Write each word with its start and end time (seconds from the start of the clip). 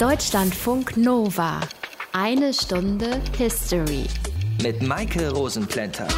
Deutschlandfunk 0.00 0.96
Nova. 0.96 1.60
Eine 2.14 2.54
Stunde 2.54 3.20
History. 3.36 4.06
Mit 4.62 4.82
Maike 4.82 5.30
Rosenplanter. 5.30 6.08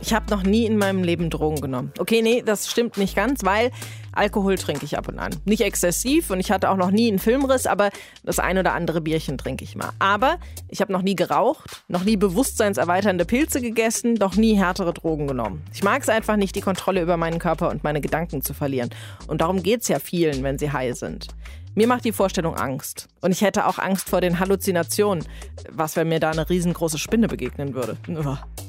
Ich 0.00 0.12
habe 0.12 0.28
noch 0.28 0.42
nie 0.42 0.66
in 0.66 0.76
meinem 0.76 1.04
Leben 1.04 1.30
Drogen 1.30 1.60
genommen. 1.60 1.92
Okay, 2.00 2.20
nee, 2.20 2.42
das 2.44 2.68
stimmt 2.68 2.96
nicht 2.96 3.14
ganz, 3.14 3.44
weil 3.44 3.70
Alkohol 4.10 4.58
trinke 4.58 4.84
ich 4.84 4.98
ab 4.98 5.06
und 5.06 5.20
an. 5.20 5.36
Nicht 5.44 5.60
exzessiv 5.60 6.30
und 6.30 6.40
ich 6.40 6.50
hatte 6.50 6.68
auch 6.68 6.76
noch 6.76 6.90
nie 6.90 7.06
einen 7.06 7.20
Filmriss, 7.20 7.66
aber 7.66 7.90
das 8.24 8.40
ein 8.40 8.58
oder 8.58 8.72
andere 8.72 9.00
Bierchen 9.00 9.38
trinke 9.38 9.62
ich 9.62 9.76
mal. 9.76 9.90
Aber 10.00 10.38
ich 10.66 10.80
habe 10.80 10.92
noch 10.92 11.02
nie 11.02 11.14
geraucht, 11.14 11.84
noch 11.86 12.02
nie 12.02 12.16
bewusstseinserweiternde 12.16 13.24
Pilze 13.24 13.60
gegessen, 13.60 14.14
noch 14.14 14.34
nie 14.34 14.54
härtere 14.54 14.92
Drogen 14.92 15.28
genommen. 15.28 15.62
Ich 15.72 15.84
mag 15.84 16.02
es 16.02 16.08
einfach 16.08 16.34
nicht, 16.34 16.56
die 16.56 16.60
Kontrolle 16.60 17.00
über 17.00 17.16
meinen 17.16 17.38
Körper 17.38 17.70
und 17.70 17.84
meine 17.84 18.00
Gedanken 18.00 18.42
zu 18.42 18.52
verlieren. 18.52 18.90
Und 19.28 19.42
darum 19.42 19.62
geht 19.62 19.82
es 19.82 19.88
ja 19.88 20.00
vielen, 20.00 20.42
wenn 20.42 20.58
sie 20.58 20.72
high 20.72 20.98
sind. 20.98 21.28
Mir 21.74 21.86
macht 21.86 22.04
die 22.04 22.12
Vorstellung 22.12 22.54
Angst. 22.54 23.08
Und 23.22 23.32
ich 23.32 23.40
hätte 23.40 23.66
auch 23.66 23.78
Angst 23.78 24.10
vor 24.10 24.20
den 24.20 24.38
Halluzinationen. 24.38 25.24
Was, 25.70 25.96
wenn 25.96 26.08
mir 26.08 26.20
da 26.20 26.30
eine 26.30 26.48
riesengroße 26.48 26.98
Spinne 26.98 27.28
begegnen 27.28 27.74
würde? 27.74 27.96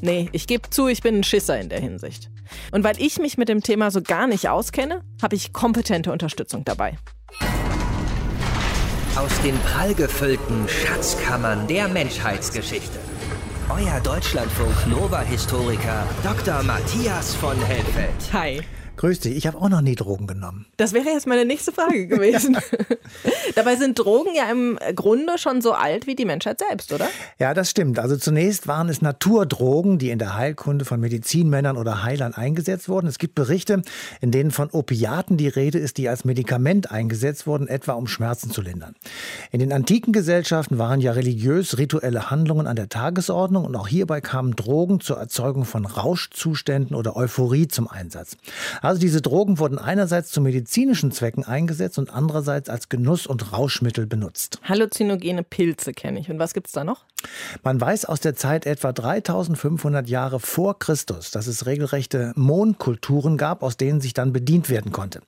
Nee, 0.02 0.30
ich 0.32 0.48
gebe 0.48 0.70
zu, 0.70 0.88
ich 0.88 1.02
bin 1.02 1.16
ein 1.16 1.24
Schisser 1.24 1.60
in 1.60 1.68
der 1.68 1.82
Hinsicht. 1.82 2.30
Und 2.72 2.84
weil 2.84 3.02
ich 3.02 3.20
mich 3.20 3.38
mit 3.38 3.50
dem 3.50 3.62
Thema 3.62 3.92
so 3.92 4.02
gar 4.02 4.28
nicht 4.28 4.48
auskenne, 4.48 5.04
habe 5.22 5.36
ich 5.36 5.52
kompetente 5.52 6.12
Unterstützung 6.14 6.64
dabei. 6.64 6.98
Aus 9.16 9.42
den 9.42 9.58
prallgefüllten 9.60 10.68
Schatzkammern 10.70 11.68
der 11.68 11.90
Menschheitsgeschichte. 11.90 13.00
Euer 13.70 14.00
Deutschlandfunk 14.02 14.88
Nova-Historiker 14.88 16.08
Dr. 16.24 16.64
Matthias 16.64 17.36
von 17.36 17.58
Helfeld. 17.64 18.34
Hi. 18.34 18.62
Grüß 18.98 19.22
dich, 19.22 19.36
ich 19.36 19.48
habe 19.48 19.58
auch 19.58 19.70
noch 19.70 19.82
nie 19.82 19.96
Drogen 19.96 20.28
genommen. 20.28 20.66
Das 20.78 20.94
wäre 20.94 21.10
jetzt 21.10 21.28
meine 21.28 21.46
nächste 21.46 21.72
Frage 21.72 22.08
gewesen. 22.08 22.58
Dabei 23.56 23.76
sind 23.76 23.98
Drogen 24.00 24.36
ja 24.36 24.50
im 24.50 24.78
Grunde 24.96 25.38
schon 25.38 25.62
so 25.62 25.74
alt 25.74 26.08
wie 26.08 26.16
die 26.16 26.26
Menschheit 26.26 26.60
selbst, 26.60 26.92
oder? 26.94 27.08
Ja, 27.40 27.54
das 27.54 27.70
stimmt. 27.70 28.00
Also 28.00 28.18
zunächst 28.18 28.68
waren 28.68 28.90
es 28.90 29.02
Naturdrogen, 29.02 29.98
die 29.98 30.10
in 30.10 30.20
der 30.20 30.36
Heilkunde 30.36 30.86
von 30.86 31.00
Medizinmännern 31.00 31.78
oder 31.78 32.04
Heilern 32.04 32.34
eingesetzt 32.34 32.90
wurden. 32.90 33.08
Es 33.08 33.18
gibt 33.18 33.36
Berichte, 33.36 33.82
in 34.22 34.32
denen 34.32 34.52
von 34.52 34.70
Opiaten 34.72 35.38
die 35.38 35.48
Rede 35.48 35.80
ist, 35.80 35.98
die 35.98 36.10
als 36.10 36.26
Medikament 36.26 36.92
eingesetzt 36.92 37.48
wurden, 37.48 37.68
etwa 37.68 37.94
um 37.94 38.08
Schmerzen 38.08 38.52
zu 38.52 38.62
lindern. 38.62 38.96
In 39.52 39.60
den 39.60 39.74
antiken 39.74 40.14
Gesellschaften 40.14 40.78
waren 40.78 41.02
ja 41.02 41.12
religiös 41.12 41.78
rituelle 41.78 42.30
Handlungen 42.30 42.68
an 42.68 42.76
der 42.76 42.90
Tagesordnung 42.90 43.66
und 43.66 43.76
auch 43.76 43.88
hierbei 43.88 44.22
kamen 44.22 44.56
Drogen 44.56 45.00
zur 45.00 45.18
Erzeugung 45.18 45.66
von 45.66 45.86
Rauschzuständen 45.86 46.96
oder 46.96 47.16
Euphorie 47.16 47.68
zum 47.68 47.88
Einsatz. 47.88 48.38
Also 48.84 49.00
diese 49.00 49.22
Drogen 49.22 49.60
wurden 49.60 49.80
einerseits 49.80 50.30
zu 50.30 50.42
medizinischen 50.42 51.14
Zwecken 51.14 51.46
eingesetzt 51.46 51.98
und 51.98 52.14
andererseits 52.14 52.70
als 52.70 52.90
Genuss- 52.90 53.26
und 53.26 53.54
Rauschmittel 53.54 54.06
benutzt. 54.06 54.60
Halluzinogene 54.64 55.44
Pilze 55.44 55.94
kenne 55.94 56.20
ich. 56.20 56.30
Und 56.30 56.38
was 56.38 56.54
gibt 56.54 56.68
es 56.68 56.74
da 56.74 56.84
noch? 56.84 57.06
Man 57.64 57.80
weiß 57.80 58.04
aus 58.04 58.20
der 58.20 58.36
Zeit 58.36 58.66
etwa 58.66 58.92
3500 58.92 60.10
Jahre 60.10 60.42
vor 60.42 60.78
Christus, 60.80 61.32
dass 61.32 61.48
es 61.48 61.66
regelrechte 61.66 62.34
Mohnkulturen 62.36 63.38
gab, 63.38 63.64
aus 63.64 63.78
denen 63.78 64.02
sich 64.02 64.14
dann 64.14 64.34
bedient 64.34 64.70
werden 64.70 64.92
konnte. 64.92 65.22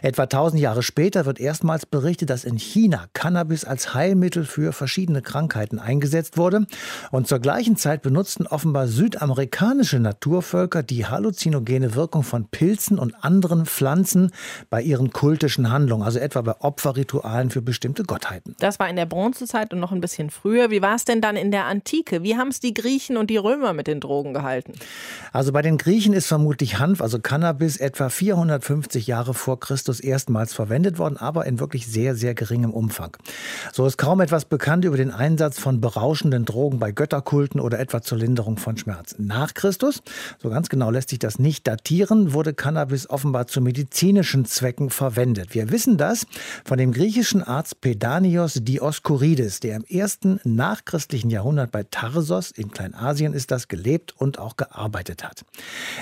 Etwa 0.00 0.22
1000 0.22 0.62
Jahre 0.62 0.82
später 0.82 1.26
wird 1.26 1.38
erstmals 1.38 1.84
berichtet, 1.84 2.30
dass 2.30 2.44
in 2.44 2.56
China 2.56 3.06
Cannabis 3.12 3.66
als 3.66 3.92
Heilmittel 3.92 4.46
für 4.46 4.72
verschiedene 4.72 5.20
Krankheiten 5.20 5.78
eingesetzt 5.78 6.38
wurde. 6.38 6.66
Und 7.10 7.28
zur 7.28 7.40
gleichen 7.40 7.76
Zeit 7.76 8.00
benutzten 8.00 8.46
offenbar 8.46 8.88
südamerikanische 8.88 9.98
Naturvölker 9.98 10.82
die 10.82 11.04
halluzinogene 11.04 11.94
Wirkung 11.94 12.22
von 12.22 12.46
Pilzen 12.46 12.98
und 13.02 13.22
anderen 13.22 13.66
Pflanzen 13.66 14.30
bei 14.70 14.80
ihren 14.80 15.12
kultischen 15.12 15.70
Handlungen, 15.70 16.02
also 16.02 16.18
etwa 16.18 16.40
bei 16.40 16.54
Opferritualen 16.60 17.50
für 17.50 17.60
bestimmte 17.60 18.04
Gottheiten. 18.04 18.54
Das 18.60 18.78
war 18.78 18.88
in 18.88 18.96
der 18.96 19.06
Bronzezeit 19.06 19.72
und 19.74 19.80
noch 19.80 19.92
ein 19.92 20.00
bisschen 20.00 20.30
früher. 20.30 20.70
Wie 20.70 20.80
war 20.80 20.94
es 20.94 21.04
denn 21.04 21.20
dann 21.20 21.36
in 21.36 21.50
der 21.50 21.66
Antike? 21.66 22.22
Wie 22.22 22.36
haben 22.36 22.48
es 22.48 22.60
die 22.60 22.72
Griechen 22.72 23.16
und 23.16 23.28
die 23.28 23.36
Römer 23.36 23.72
mit 23.72 23.88
den 23.88 24.00
Drogen 24.00 24.32
gehalten? 24.32 24.72
Also 25.32 25.52
bei 25.52 25.62
den 25.62 25.78
Griechen 25.78 26.12
ist 26.12 26.26
vermutlich 26.26 26.78
Hanf, 26.78 27.02
also 27.02 27.18
Cannabis, 27.18 27.76
etwa 27.76 28.08
450 28.08 29.06
Jahre 29.06 29.34
vor 29.34 29.58
Christus 29.58 30.00
erstmals 30.00 30.54
verwendet 30.54 30.98
worden, 30.98 31.16
aber 31.16 31.44
in 31.46 31.58
wirklich 31.58 31.86
sehr, 31.86 32.14
sehr 32.14 32.34
geringem 32.34 32.72
Umfang. 32.72 33.16
So 33.72 33.84
ist 33.84 33.98
kaum 33.98 34.20
etwas 34.20 34.44
bekannt 34.44 34.84
über 34.84 34.96
den 34.96 35.10
Einsatz 35.10 35.58
von 35.58 35.80
berauschenden 35.80 36.44
Drogen 36.44 36.78
bei 36.78 36.92
Götterkulten 36.92 37.60
oder 37.60 37.80
etwa 37.80 38.00
zur 38.00 38.18
Linderung 38.18 38.58
von 38.58 38.76
Schmerzen. 38.76 39.26
Nach 39.26 39.54
Christus, 39.54 40.02
so 40.40 40.50
ganz 40.50 40.68
genau 40.68 40.90
lässt 40.90 41.10
sich 41.10 41.18
das 41.18 41.40
nicht 41.40 41.66
datieren, 41.66 42.32
wurde 42.32 42.54
Cannabis 42.54 42.91
Cannabis 42.92 43.08
offenbar 43.08 43.46
zu 43.46 43.62
medizinischen 43.62 44.44
Zwecken 44.44 44.90
verwendet. 44.90 45.54
Wir 45.54 45.70
wissen 45.70 45.96
das 45.96 46.26
von 46.62 46.76
dem 46.76 46.92
griechischen 46.92 47.42
Arzt 47.42 47.80
Pedanios 47.80 48.54
Dioskurides, 48.54 49.60
der 49.60 49.76
im 49.76 49.84
ersten 49.84 50.40
nachchristlichen 50.44 51.30
Jahrhundert 51.30 51.72
bei 51.72 51.84
Tarsos 51.84 52.50
in 52.50 52.70
Kleinasien 52.70 53.32
ist 53.32 53.50
das 53.50 53.68
gelebt 53.68 54.14
und 54.18 54.38
auch 54.38 54.58
gearbeitet 54.58 55.24
hat. 55.24 55.42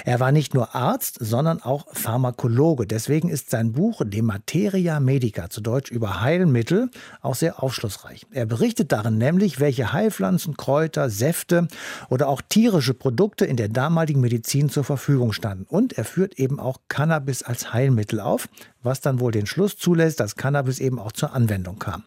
Er 0.05 0.19
war 0.19 0.33
nicht 0.33 0.53
nur 0.53 0.75
Arzt, 0.75 1.19
sondern 1.21 1.63
auch 1.63 1.87
Pharmakologe. 1.93 2.89
Deswegen 2.89 3.29
ist 3.29 3.51
sein 3.51 3.71
Buch 3.71 4.03
De 4.05 4.23
Materia 4.23 4.99
Medica, 4.99 5.49
zu 5.49 5.61
Deutsch 5.61 5.93
über 5.93 6.23
Heilmittel, 6.23 6.91
auch 7.21 7.37
sehr 7.37 7.63
aufschlussreich. 7.63 8.27
Er 8.33 8.47
berichtet 8.47 8.91
darin 8.91 9.17
nämlich, 9.17 9.61
welche 9.61 9.93
Heilpflanzen, 9.93 10.57
Kräuter, 10.57 11.09
Säfte 11.09 11.69
oder 12.09 12.27
auch 12.27 12.43
tierische 12.49 12.95
Produkte 12.95 13.45
in 13.45 13.57
der 13.57 13.69
damaligen 13.69 14.21
Medizin 14.21 14.71
zur 14.71 14.83
Verfügung 14.83 15.33
standen. 15.33 15.67
Und 15.69 15.93
er 15.93 16.05
führt 16.05 16.41
eben 16.41 16.59
auch 16.59 16.80
Cannabis 16.89 17.43
als 17.43 17.73
Heilmittel 17.73 18.21
auf, 18.21 18.49
was 18.83 19.01
dann 19.01 19.21
wohl 19.21 19.33
den 19.33 19.47
Schluss 19.47 19.77
zulässt, 19.77 20.21
dass 20.21 20.37
Cannabis 20.37 20.81
eben 20.81 20.99
auch 20.99 21.13
zur 21.13 21.35
Anwendung 21.35 21.79
kam. 21.79 22.05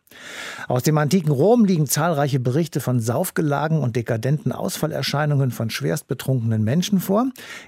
Aus 0.67 0.83
dem 0.83 0.97
antiken 0.97 1.31
Rom 1.31 1.65
liegen 1.65 1.87
zahlreiche 1.87 2.39
Berichte 2.39 2.79
von 2.79 2.99
Saufgelagen 2.99 3.79
und 3.79 3.95
dekadenten 3.95 4.51
Ausfallerscheinungen 4.51 5.51
von 5.51 5.69
schwerstbetrunkenen 5.69 6.63
Menschen 6.63 6.99
vor. 6.99 7.27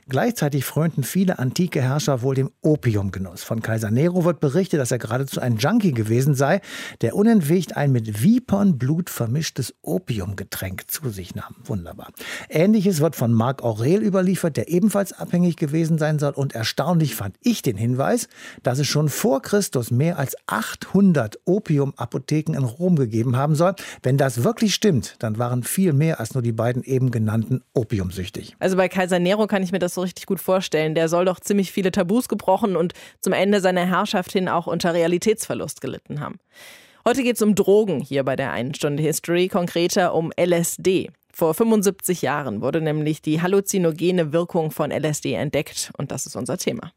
Gleichzeitig 0.10 0.66
frönten 0.66 1.04
viele 1.04 1.40
antike 1.40 1.82
Herrscher 1.82 2.22
wohl 2.22 2.36
dem 2.36 2.52
Opiumgenuss. 2.62 3.44
Von 3.44 3.62
Kaiser 3.62 3.92
Nero 3.92 4.26
wird 4.26 4.40
berichtet, 4.40 4.80
dass 4.80 4.92
er 4.92 4.98
geradezu 4.98 5.40
ein 5.40 5.58
Junkie 5.58 5.94
gewesen 5.94 6.36
sei, 6.36 6.62
der 7.02 7.16
unentwegt 7.16 7.78
ein 7.78 7.92
mit 7.92 8.24
Vipernblut 8.24 9.10
vermischtes 9.10 9.74
Opiumgetränk 9.82 10.90
zu 10.90 11.10
sich 11.10 11.36
nahm. 11.36 11.56
Wunderbar. 11.64 12.10
Ähnliches 12.50 13.00
wird 13.00 13.16
von 13.16 13.32
Marc 13.32 13.64
Aurel 13.64 14.04
überliefert, 14.04 14.58
der 14.58 14.70
ebenfalls 14.70 15.14
abhängig 15.14 15.58
gewesen 15.58 15.98
sein 15.98 16.20
soll 16.20 16.34
und 16.34 16.56
erstaunlich 16.56 16.95
fand 17.16 17.36
ich 17.42 17.62
den 17.62 17.78
Hinweis, 17.78 18.28
dass 18.64 18.80
es 18.80 18.88
schon 18.88 19.10
vor 19.10 19.42
Christus 19.42 19.92
mehr 19.92 20.18
als 20.18 20.36
800 20.48 21.40
Opiumapotheken 21.46 22.54
in 22.56 22.64
Rom 22.64 22.96
gegeben 22.96 23.36
haben 23.36 23.56
soll. 23.56 23.76
Wenn 24.04 24.18
das 24.18 24.44
wirklich 24.44 24.74
stimmt, 24.74 25.16
dann 25.20 25.38
waren 25.38 25.64
viel 25.64 25.94
mehr 25.94 26.20
als 26.20 26.34
nur 26.34 26.42
die 26.42 26.52
beiden 26.52 26.84
eben 26.84 27.12
genannten 27.12 27.62
opiumsüchtig. 27.74 28.56
Also 28.60 28.78
bei 28.78 28.90
Kaiser 28.90 29.20
Nero 29.20 29.48
kann 29.48 29.64
ich 29.64 29.72
mir 29.72 29.80
das 29.80 29.94
so 29.94 30.02
richtig 30.02 30.26
gut 30.26 30.40
vorstellen. 30.40 30.96
Der 30.96 31.10
soll 31.10 31.26
doch 31.26 31.40
ziemlich 31.40 31.72
viele 31.72 31.92
Tabus 31.92 32.28
gebrochen 32.28 32.76
und 32.76 32.94
zum 33.22 33.34
Ende 33.34 33.62
seiner 33.62 33.86
Herrschaft 33.86 34.32
hin 34.32 34.48
auch 34.48 34.68
unter 34.68 34.94
Realitätsverlust 34.94 35.82
gelitten 35.82 36.20
haben. 36.20 36.40
Heute 37.08 37.22
geht 37.22 37.36
es 37.36 37.44
um 37.44 37.54
Drogen 37.54 38.02
hier 38.02 38.24
bei 38.24 38.36
der 38.36 38.52
einen 38.52 38.74
Stunde 38.74 39.04
History, 39.04 39.48
konkreter 39.48 40.16
um 40.16 40.32
LSD. 40.36 41.12
Vor 41.32 41.54
75 41.54 42.24
Jahren 42.24 42.64
wurde 42.64 42.82
nämlich 42.82 43.22
die 43.22 43.44
halluzinogene 43.44 44.34
Wirkung 44.34 44.72
von 44.72 44.90
LSD 44.90 45.34
entdeckt 45.34 45.92
und 46.00 46.12
das 46.12 46.26
ist 46.26 46.36
unser 46.36 46.58
Thema. 46.58 46.94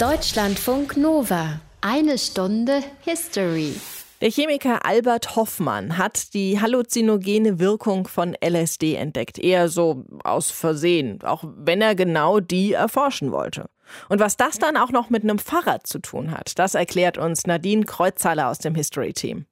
Deutschlandfunk 0.00 0.96
Nova. 0.96 1.60
Eine 1.82 2.16
Stunde 2.16 2.82
History. 3.02 3.74
Der 4.22 4.30
Chemiker 4.30 4.86
Albert 4.86 5.36
Hoffmann 5.36 5.98
hat 5.98 6.32
die 6.32 6.58
halluzinogene 6.58 7.58
Wirkung 7.58 8.08
von 8.08 8.34
LSD 8.42 8.94
entdeckt. 8.94 9.38
Eher 9.38 9.68
so 9.68 10.06
aus 10.24 10.50
Versehen, 10.50 11.22
auch 11.24 11.44
wenn 11.44 11.82
er 11.82 11.94
genau 11.94 12.40
die 12.40 12.72
erforschen 12.72 13.32
wollte. 13.32 13.68
Und 14.08 14.20
was 14.20 14.36
das 14.36 14.58
dann 14.58 14.76
auch 14.76 14.90
noch 14.90 15.10
mit 15.10 15.22
einem 15.22 15.38
Fahrrad 15.38 15.86
zu 15.86 15.98
tun 15.98 16.30
hat, 16.30 16.58
das 16.58 16.74
erklärt 16.74 17.18
uns 17.18 17.46
Nadine 17.46 17.84
Kreuzhaler 17.84 18.48
aus 18.48 18.58
dem 18.58 18.74
History 18.74 19.12
Team. 19.12 19.46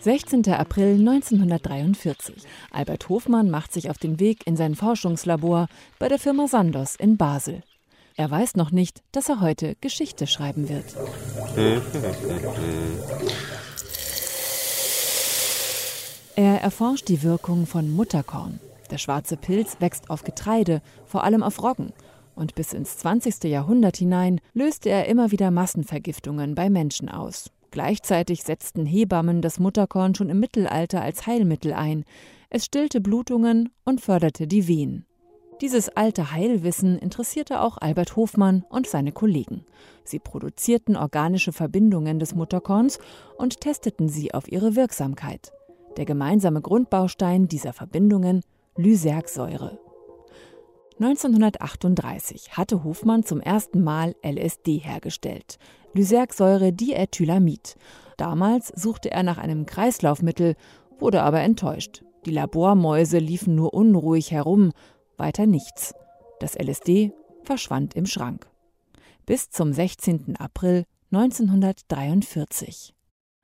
16. 0.00 0.52
April 0.52 1.00
1943. 1.00 2.36
Albert 2.70 3.08
Hofmann 3.08 3.50
macht 3.50 3.72
sich 3.72 3.90
auf 3.90 3.98
den 3.98 4.20
Weg 4.20 4.46
in 4.46 4.56
sein 4.56 4.76
Forschungslabor 4.76 5.66
bei 5.98 6.08
der 6.08 6.20
Firma 6.20 6.46
Sandos 6.46 6.94
in 6.94 7.16
Basel. 7.16 7.62
Er 8.14 8.30
weiß 8.30 8.54
noch 8.54 8.70
nicht, 8.70 9.02
dass 9.10 9.28
er 9.28 9.40
heute 9.40 9.74
Geschichte 9.80 10.28
schreiben 10.28 10.68
wird. 10.68 10.94
Er 16.34 16.62
erforscht 16.62 17.08
die 17.08 17.22
Wirkung 17.22 17.66
von 17.66 17.92
Mutterkorn. 17.92 18.58
Der 18.90 18.98
schwarze 18.98 19.36
Pilz 19.36 19.76
wächst 19.80 20.10
auf 20.10 20.24
Getreide, 20.24 20.82
vor 21.04 21.24
allem 21.24 21.42
auf 21.42 21.62
Roggen. 21.62 21.92
Und 22.34 22.54
bis 22.54 22.72
ins 22.72 22.96
20. 22.98 23.44
Jahrhundert 23.44 23.96
hinein 23.96 24.40
löste 24.54 24.88
er 24.88 25.06
immer 25.06 25.30
wieder 25.30 25.50
Massenvergiftungen 25.50 26.54
bei 26.54 26.70
Menschen 26.70 27.08
aus. 27.08 27.50
Gleichzeitig 27.70 28.42
setzten 28.42 28.84
Hebammen 28.84 29.40
das 29.40 29.58
Mutterkorn 29.58 30.14
schon 30.14 30.28
im 30.28 30.40
Mittelalter 30.40 31.02
als 31.02 31.26
Heilmittel 31.26 31.72
ein. 31.72 32.04
Es 32.50 32.66
stillte 32.66 33.00
Blutungen 33.00 33.70
und 33.84 34.00
förderte 34.00 34.46
die 34.46 34.68
Wehen. 34.68 35.06
Dieses 35.62 35.88
alte 35.90 36.32
Heilwissen 36.32 36.98
interessierte 36.98 37.60
auch 37.60 37.78
Albert 37.78 38.16
Hofmann 38.16 38.64
und 38.68 38.88
seine 38.88 39.12
Kollegen. 39.12 39.64
Sie 40.02 40.18
produzierten 40.18 40.96
organische 40.96 41.52
Verbindungen 41.52 42.18
des 42.18 42.34
Mutterkorns 42.34 42.98
und 43.38 43.60
testeten 43.60 44.08
sie 44.08 44.34
auf 44.34 44.50
ihre 44.50 44.74
Wirksamkeit. 44.74 45.52
Der 45.96 46.04
gemeinsame 46.04 46.60
Grundbaustein 46.60 47.46
dieser 47.46 47.72
Verbindungen 47.72 48.42
Lysergsäure. 48.76 49.78
1938 50.98 52.56
hatte 52.56 52.84
Hofmann 52.84 53.22
zum 53.22 53.40
ersten 53.40 53.82
Mal 53.82 54.14
LSD 54.24 54.78
hergestellt. 54.78 55.58
Lysergsäure 55.92 56.72
Diethylamid. 56.72 57.76
Damals 58.16 58.68
suchte 58.68 59.10
er 59.10 59.24
nach 59.24 59.36
einem 59.36 59.66
Kreislaufmittel, 59.66 60.54
wurde 60.98 61.22
aber 61.22 61.40
enttäuscht. 61.40 62.02
Die 62.24 62.30
Labormäuse 62.30 63.18
liefen 63.18 63.54
nur 63.54 63.74
unruhig 63.74 64.30
herum, 64.30 64.72
weiter 65.18 65.44
nichts. 65.44 65.94
Das 66.40 66.54
LSD 66.54 67.12
verschwand 67.42 67.94
im 67.94 68.06
Schrank. 68.06 68.48
Bis 69.26 69.50
zum 69.50 69.74
16. 69.74 70.36
April 70.38 70.84
1943. 71.10 72.94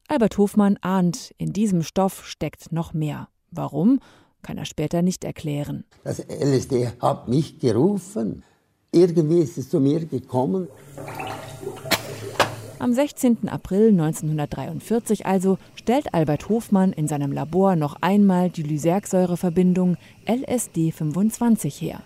Albert 0.08 0.38
Hofmann 0.38 0.78
ahnt, 0.80 1.34
in 1.36 1.52
diesem 1.52 1.82
Stoff 1.82 2.24
steckt 2.26 2.72
noch 2.72 2.94
mehr. 2.94 3.28
Warum, 3.50 4.00
kann 4.42 4.58
er 4.58 4.64
später 4.64 5.02
nicht 5.02 5.24
erklären. 5.24 5.84
Das 6.04 6.18
LSD 6.20 6.92
hat 7.00 7.28
mich 7.28 7.58
gerufen. 7.58 8.42
Irgendwie 8.92 9.40
ist 9.40 9.58
es 9.58 9.68
zu 9.68 9.80
mir 9.80 10.04
gekommen. 10.06 10.68
Am 12.78 12.94
16. 12.94 13.48
April 13.48 13.88
1943 13.88 15.26
also 15.26 15.58
stellt 15.74 16.14
Albert 16.14 16.48
Hofmann 16.48 16.92
in 16.92 17.08
seinem 17.08 17.32
Labor 17.32 17.74
noch 17.74 17.96
einmal 18.00 18.50
die 18.50 18.62
Lysergsäureverbindung 18.62 19.96
LSD-25 20.26 21.80
her. 21.80 22.02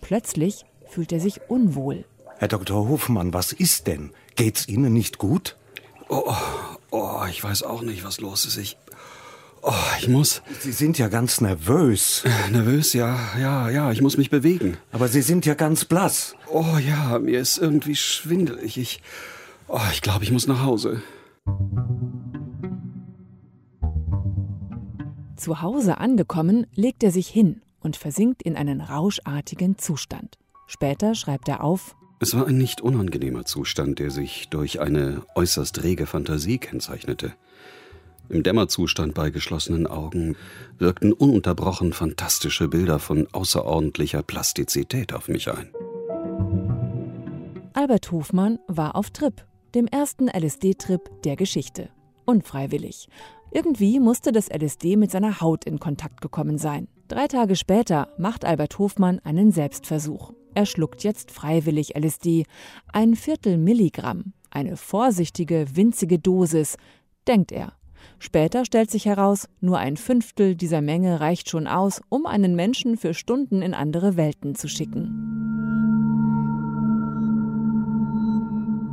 Plötzlich 0.00 0.64
fühlt 0.86 1.12
er 1.12 1.20
sich 1.20 1.42
unwohl. 1.48 2.06
Herr 2.38 2.48
Dr. 2.48 2.88
Hofmann, 2.88 3.34
was 3.34 3.52
ist 3.52 3.86
denn? 3.86 4.12
Geht's 4.34 4.66
Ihnen 4.66 4.92
nicht 4.92 5.18
gut? 5.18 5.56
Oh, 6.08 6.32
oh, 6.90 7.22
ich 7.28 7.42
weiß 7.44 7.62
auch 7.62 7.82
nicht, 7.82 8.04
was 8.04 8.20
los 8.20 8.46
ist. 8.46 8.56
Ich, 8.56 8.76
oh, 9.64 9.72
ich 9.98 10.08
muss. 10.08 10.42
Sie 10.60 10.72
sind 10.72 10.98
ja 10.98 11.08
ganz 11.08 11.40
nervös. 11.40 12.24
Nervös, 12.50 12.92
ja, 12.92 13.18
ja, 13.38 13.70
ja. 13.70 13.92
Ich 13.92 14.00
muss 14.00 14.16
mich 14.16 14.30
bewegen. 14.30 14.76
Aber 14.92 15.08
Sie 15.08 15.22
sind 15.22 15.46
ja 15.46 15.54
ganz 15.54 15.84
blass. 15.84 16.34
Oh 16.50 16.78
ja, 16.78 17.18
mir 17.18 17.40
ist 17.40 17.58
irgendwie 17.58 17.96
schwindelig. 17.96 18.78
Ich, 18.78 19.00
Oh, 19.66 19.80
ich 19.92 20.02
glaube, 20.02 20.24
ich 20.24 20.30
muss 20.30 20.46
nach 20.46 20.62
Hause. 20.62 21.02
Zu 25.36 25.62
Hause 25.62 25.98
angekommen, 25.98 26.66
legt 26.74 27.02
er 27.02 27.10
sich 27.10 27.28
hin 27.28 27.62
und 27.80 27.96
versinkt 27.96 28.42
in 28.42 28.56
einen 28.56 28.80
rauschartigen 28.80 29.78
Zustand. 29.78 30.38
Später 30.66 31.14
schreibt 31.14 31.48
er 31.48 31.62
auf, 31.62 31.96
es 32.20 32.34
war 32.34 32.46
ein 32.46 32.56
nicht 32.56 32.80
unangenehmer 32.80 33.44
Zustand, 33.44 33.98
der 33.98 34.10
sich 34.10 34.48
durch 34.48 34.80
eine 34.80 35.22
äußerst 35.34 35.82
rege 35.82 36.06
Fantasie 36.06 36.58
kennzeichnete. 36.58 37.34
Im 38.28 38.42
Dämmerzustand 38.42 39.14
bei 39.14 39.30
geschlossenen 39.30 39.86
Augen 39.86 40.36
wirkten 40.78 41.12
ununterbrochen 41.12 41.92
fantastische 41.92 42.68
Bilder 42.68 42.98
von 42.98 43.28
außerordentlicher 43.32 44.22
Plastizität 44.22 45.12
auf 45.12 45.28
mich 45.28 45.50
ein. 45.50 45.70
Albert 47.74 48.10
Hofmann 48.12 48.58
war 48.68 48.96
auf 48.96 49.10
Trip 49.10 49.44
dem 49.74 49.86
ersten 49.86 50.28
LSD-Trip 50.28 51.22
der 51.24 51.36
Geschichte. 51.36 51.90
Unfreiwillig. 52.24 53.08
Irgendwie 53.50 54.00
musste 54.00 54.32
das 54.32 54.48
LSD 54.48 54.96
mit 54.96 55.10
seiner 55.10 55.40
Haut 55.40 55.64
in 55.64 55.78
Kontakt 55.78 56.20
gekommen 56.20 56.58
sein. 56.58 56.88
Drei 57.08 57.26
Tage 57.26 57.56
später 57.56 58.08
macht 58.16 58.44
Albert 58.44 58.78
Hofmann 58.78 59.20
einen 59.20 59.50
Selbstversuch. 59.50 60.32
Er 60.54 60.66
schluckt 60.66 61.02
jetzt 61.02 61.30
freiwillig 61.30 61.96
LSD. 61.96 62.44
Ein 62.92 63.16
Viertel 63.16 63.58
Milligramm. 63.58 64.32
Eine 64.50 64.76
vorsichtige, 64.76 65.66
winzige 65.74 66.18
Dosis, 66.18 66.76
denkt 67.26 67.50
er. 67.52 67.72
Später 68.18 68.64
stellt 68.64 68.90
sich 68.90 69.06
heraus, 69.06 69.48
nur 69.60 69.78
ein 69.78 69.96
Fünftel 69.96 70.54
dieser 70.56 70.80
Menge 70.80 71.20
reicht 71.20 71.50
schon 71.50 71.66
aus, 71.66 72.00
um 72.08 72.26
einen 72.26 72.54
Menschen 72.54 72.96
für 72.96 73.14
Stunden 73.14 73.62
in 73.62 73.74
andere 73.74 74.16
Welten 74.16 74.54
zu 74.54 74.68
schicken. 74.68 75.44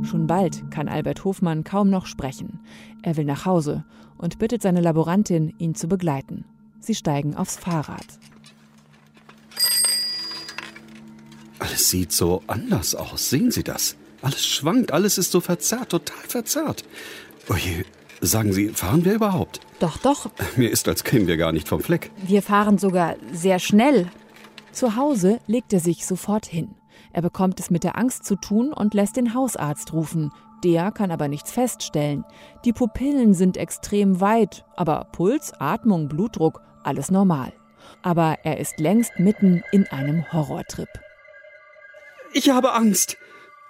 Schon 0.04 0.26
bald 0.26 0.70
kann 0.70 0.88
Albert 0.88 1.24
Hofmann 1.24 1.64
kaum 1.64 1.88
noch 1.88 2.06
sprechen. 2.06 2.60
Er 3.02 3.16
will 3.16 3.24
nach 3.24 3.46
Hause 3.46 3.84
und 4.18 4.38
bittet 4.38 4.62
seine 4.62 4.80
Laborantin, 4.80 5.54
ihn 5.58 5.74
zu 5.74 5.88
begleiten. 5.88 6.44
Sie 6.80 6.94
steigen 6.94 7.36
aufs 7.36 7.56
Fahrrad. 7.56 8.06
Alles 11.58 11.90
sieht 11.90 12.12
so 12.12 12.42
anders 12.48 12.94
aus. 12.94 13.30
Sehen 13.30 13.50
Sie 13.50 13.62
das? 13.62 13.96
Alles 14.20 14.46
schwankt, 14.46 14.92
alles 14.92 15.18
ist 15.18 15.32
so 15.32 15.40
verzerrt, 15.40 15.90
total 15.90 16.24
verzerrt. 16.28 16.84
Oje, 17.48 17.84
sagen 18.22 18.52
Sie, 18.52 18.68
fahren 18.68 19.04
wir 19.04 19.14
überhaupt? 19.14 19.60
Doch, 19.80 19.98
doch. 19.98 20.30
Mir 20.56 20.70
ist, 20.70 20.88
als 20.88 21.04
kämen 21.04 21.26
wir 21.26 21.36
gar 21.36 21.52
nicht 21.52 21.68
vom 21.68 21.80
Fleck. 21.80 22.10
Wir 22.26 22.42
fahren 22.42 22.78
sogar 22.78 23.16
sehr 23.32 23.58
schnell. 23.58 24.08
Zu 24.72 24.96
Hause 24.96 25.40
legt 25.46 25.72
er 25.72 25.80
sich 25.80 26.06
sofort 26.06 26.46
hin. 26.46 26.74
Er 27.12 27.20
bekommt 27.20 27.60
es 27.60 27.70
mit 27.70 27.84
der 27.84 27.98
Angst 27.98 28.24
zu 28.24 28.36
tun 28.36 28.72
und 28.72 28.94
lässt 28.94 29.16
den 29.16 29.34
Hausarzt 29.34 29.92
rufen. 29.92 30.30
Der 30.64 30.92
kann 30.92 31.10
aber 31.10 31.28
nichts 31.28 31.50
feststellen. 31.50 32.24
Die 32.64 32.72
Pupillen 32.72 33.34
sind 33.34 33.56
extrem 33.56 34.20
weit, 34.20 34.64
aber 34.76 35.08
Puls, 35.12 35.52
Atmung, 35.58 36.08
Blutdruck, 36.08 36.62
alles 36.84 37.10
normal. 37.10 37.52
Aber 38.02 38.38
er 38.44 38.58
ist 38.60 38.78
längst 38.78 39.18
mitten 39.18 39.62
in 39.72 39.86
einem 39.88 40.32
Horrortrip. 40.32 40.88
Ich 42.32 42.48
habe 42.48 42.72
Angst. 42.72 43.18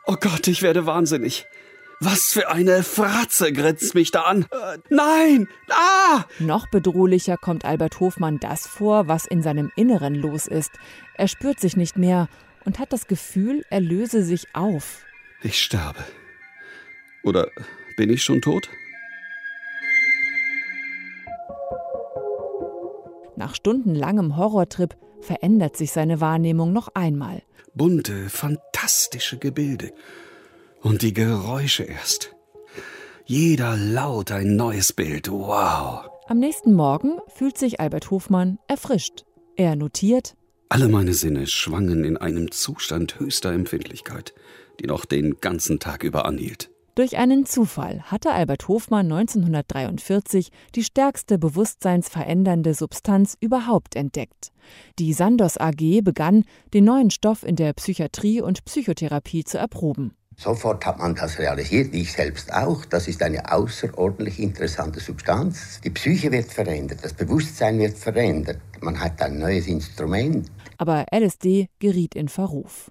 Oh 0.07 0.17
Gott, 0.21 0.47
ich 0.47 0.63
werde 0.63 0.87
wahnsinnig. 0.87 1.47
Was 2.05 2.33
für 2.33 2.49
eine 2.49 2.83
Fratze 2.83 3.53
grinst 3.53 3.95
mich 3.95 4.11
da 4.11 4.23
an. 4.23 4.47
Äh, 4.51 4.79
nein! 4.91 5.47
Ah! 5.71 6.25
Noch 6.41 6.69
bedrohlicher 6.69 7.37
kommt 7.37 7.65
Albert 7.65 8.01
Hofmann 8.01 8.41
das 8.41 8.67
vor, 8.67 9.07
was 9.07 9.25
in 9.25 9.41
seinem 9.41 9.71
Inneren 9.77 10.17
los 10.17 10.49
ist. 10.49 10.73
Er 11.15 11.29
spürt 11.29 11.61
sich 11.61 11.77
nicht 11.77 11.97
mehr 11.97 12.29
und 12.65 12.81
hat 12.81 12.93
das 12.93 13.07
Gefühl, 13.07 13.65
er 13.71 13.81
löse 13.81 14.25
sich 14.25 14.49
auf. 14.53 15.05
Ich 15.45 15.63
sterbe. 15.63 16.05
Oder 17.23 17.47
bin 17.97 18.11
ich 18.11 18.25
schon 18.25 18.43
tot? 18.43 18.69
Nach 23.37 23.55
stundenlangem 23.55 24.37
Horrortrip 24.37 24.97
verändert 25.21 25.77
sich 25.77 25.93
seine 25.93 26.21
Wahrnehmung 26.21 26.73
noch 26.73 26.89
einmal. 26.95 27.43
Bunte, 27.75 28.29
fantastische 28.29 29.39
Gebilde. 29.39 29.93
Und 30.83 31.03
die 31.03 31.13
Geräusche 31.13 31.85
erst. 31.85 32.35
Jeder 33.25 33.77
Laut 33.77 34.33
ein 34.33 34.57
neues 34.57 34.93
Bild. 34.93 35.31
Wow. 35.31 36.09
Am 36.27 36.39
nächsten 36.39 36.75
Morgen 36.75 37.19
fühlt 37.29 37.57
sich 37.57 37.81
Albert 37.81 38.11
Hofmann 38.11 38.59
erfrischt. 38.67 39.25
Er 39.57 39.77
notiert, 39.77 40.35
alle 40.73 40.89
meine 40.89 41.13
Sinne 41.13 41.47
schwangen 41.47 42.03
in 42.03 42.17
einem 42.17 42.51
Zustand 42.51 43.21
höchster 43.21 43.53
Empfindlichkeit, 43.53 44.33
die 44.81 44.87
noch 44.87 45.05
den 45.05 45.39
ganzen 45.39 45.79
Tag 45.79 46.03
über 46.03 46.25
anhielt. 46.25 46.71
Durch 46.95 47.19
einen 47.19 47.45
Zufall 47.45 48.03
hatte 48.05 48.33
Albert 48.33 48.69
Hofmann 48.69 49.13
1943 49.13 50.49
die 50.75 50.83
stärkste 50.83 51.39
bewusstseinsverändernde 51.39 52.73
Substanz 52.73 53.37
überhaupt 53.39 53.97
entdeckt. 53.97 54.53
Die 54.99 55.13
Sandos 55.13 55.59
AG 55.59 56.01
begann, 56.03 56.45
den 56.73 56.85
neuen 56.85 57.11
Stoff 57.11 57.45
in 57.45 57.57
der 57.57 57.75
Psychiatrie 57.75 58.41
und 58.41 58.65
Psychotherapie 58.65 59.45
zu 59.45 59.59
erproben. 59.59 60.15
Sofort 60.37 60.85
hat 60.87 60.99
man 60.99 61.15
das 61.15 61.39
realisiert, 61.39 61.95
ich 61.95 62.13
selbst 62.13 62.53
auch. 62.53 62.85
Das 62.85 63.09
ist 63.09 63.23
eine 63.23 63.53
außerordentlich 63.53 64.41
interessante 64.41 65.01
Substanz. 65.01 65.81
Die 65.83 65.91
Psyche 65.91 66.33
wird 66.33 66.51
verändert, 66.53 67.01
das 67.03 67.13
Bewusstsein 67.13 67.79
wird 67.79 67.97
verändert. 67.97 68.59
Man 68.81 68.99
hat 68.99 69.21
ein 69.23 69.39
neues 69.39 69.67
Instrument 69.67 70.51
aber 70.83 71.07
LSD 71.13 71.69
geriet 71.79 72.17
in 72.17 72.29
Verruf. 72.29 72.91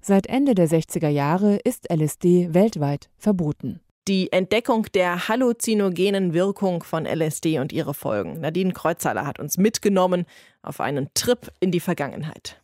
Seit 0.00 0.26
Ende 0.26 0.54
der 0.54 0.68
60er 0.68 1.08
Jahre 1.10 1.56
ist 1.56 1.92
LSD 1.92 2.54
weltweit 2.54 3.10
verboten. 3.18 3.80
Die 4.08 4.32
Entdeckung 4.32 4.86
der 4.94 5.28
halluzinogenen 5.28 6.32
Wirkung 6.32 6.82
von 6.82 7.04
LSD 7.04 7.58
und 7.58 7.72
ihre 7.74 7.92
Folgen. 7.92 8.40
Nadine 8.40 8.72
Kreuzhaler 8.72 9.26
hat 9.26 9.38
uns 9.38 9.58
mitgenommen 9.58 10.24
auf 10.62 10.80
einen 10.80 11.10
Trip 11.12 11.52
in 11.60 11.72
die 11.72 11.80
Vergangenheit. 11.80 12.58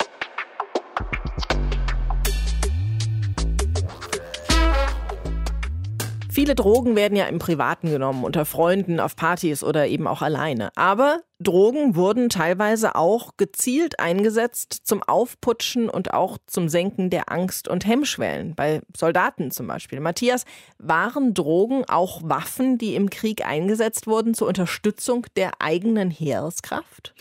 Viele 6.35 6.55
Drogen 6.55 6.97
werden 6.97 7.15
ja 7.15 7.27
im 7.27 7.39
Privaten 7.39 7.91
genommen, 7.91 8.25
unter 8.25 8.47
Freunden, 8.47 9.01
auf 9.01 9.17
Partys 9.17 9.63
oder 9.63 9.87
eben 9.87 10.07
auch 10.07 10.23
alleine. 10.23 10.71
Aber 10.77 11.21
Drogen 11.43 11.97
wurden 11.97 12.29
teilweise 12.29 12.95
auch 12.95 13.37
gezielt 13.37 14.01
eingesetzt 14.01 14.81
zum 14.85 15.03
Aufputschen 15.03 15.89
und 15.89 16.15
auch 16.15 16.39
zum 16.47 16.69
Senken 16.69 17.11
der 17.11 17.31
Angst 17.31 17.69
und 17.69 17.87
Hemmschwellen, 17.87 18.55
bei 18.55 18.81
Soldaten 18.97 19.51
zum 19.51 19.67
Beispiel. 19.67 20.01
Matthias, 20.01 20.45
waren 20.79 21.35
Drogen 21.35 21.85
auch 21.89 22.23
Waffen, 22.23 22.79
die 22.79 22.95
im 22.95 23.11
Krieg 23.11 23.47
eingesetzt 23.47 24.07
wurden 24.07 24.35
zur 24.35 24.49
Unterstützung 24.49 25.27
der 25.37 25.61
eigenen 25.61 26.11
Heereskraft? 26.11 27.15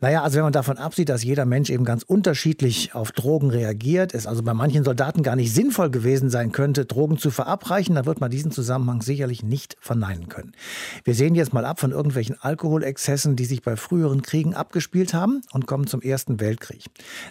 Naja, 0.00 0.22
also 0.22 0.36
wenn 0.36 0.44
man 0.44 0.52
davon 0.52 0.78
absieht, 0.78 1.08
dass 1.08 1.24
jeder 1.24 1.44
Mensch 1.44 1.70
eben 1.70 1.84
ganz 1.84 2.02
unterschiedlich 2.02 2.94
auf 2.94 3.12
Drogen 3.12 3.50
reagiert, 3.50 4.14
es 4.14 4.26
also 4.26 4.42
bei 4.42 4.54
manchen 4.54 4.84
Soldaten 4.84 5.22
gar 5.22 5.36
nicht 5.36 5.52
sinnvoll 5.54 5.90
gewesen 5.90 6.30
sein 6.30 6.52
könnte, 6.52 6.84
Drogen 6.84 7.18
zu 7.18 7.30
verabreichen, 7.30 7.94
dann 7.94 8.06
wird 8.06 8.20
man 8.20 8.30
diesen 8.30 8.50
Zusammenhang 8.50 9.02
sicherlich 9.02 9.42
nicht 9.42 9.76
verneinen 9.80 10.28
können. 10.28 10.52
Wir 11.04 11.14
sehen 11.14 11.34
jetzt 11.34 11.52
mal 11.52 11.64
ab 11.64 11.80
von 11.80 11.92
irgendwelchen 11.92 12.40
Alkoholexzessen, 12.40 13.36
die 13.36 13.44
sich 13.44 13.55
sich 13.56 13.62
bei 13.62 13.76
früheren 13.76 14.22
Kriegen 14.22 14.54
abgespielt 14.54 15.14
haben 15.14 15.42
und 15.52 15.66
kommen 15.66 15.86
zum 15.86 16.02
Ersten 16.02 16.40
Weltkrieg. 16.40 16.84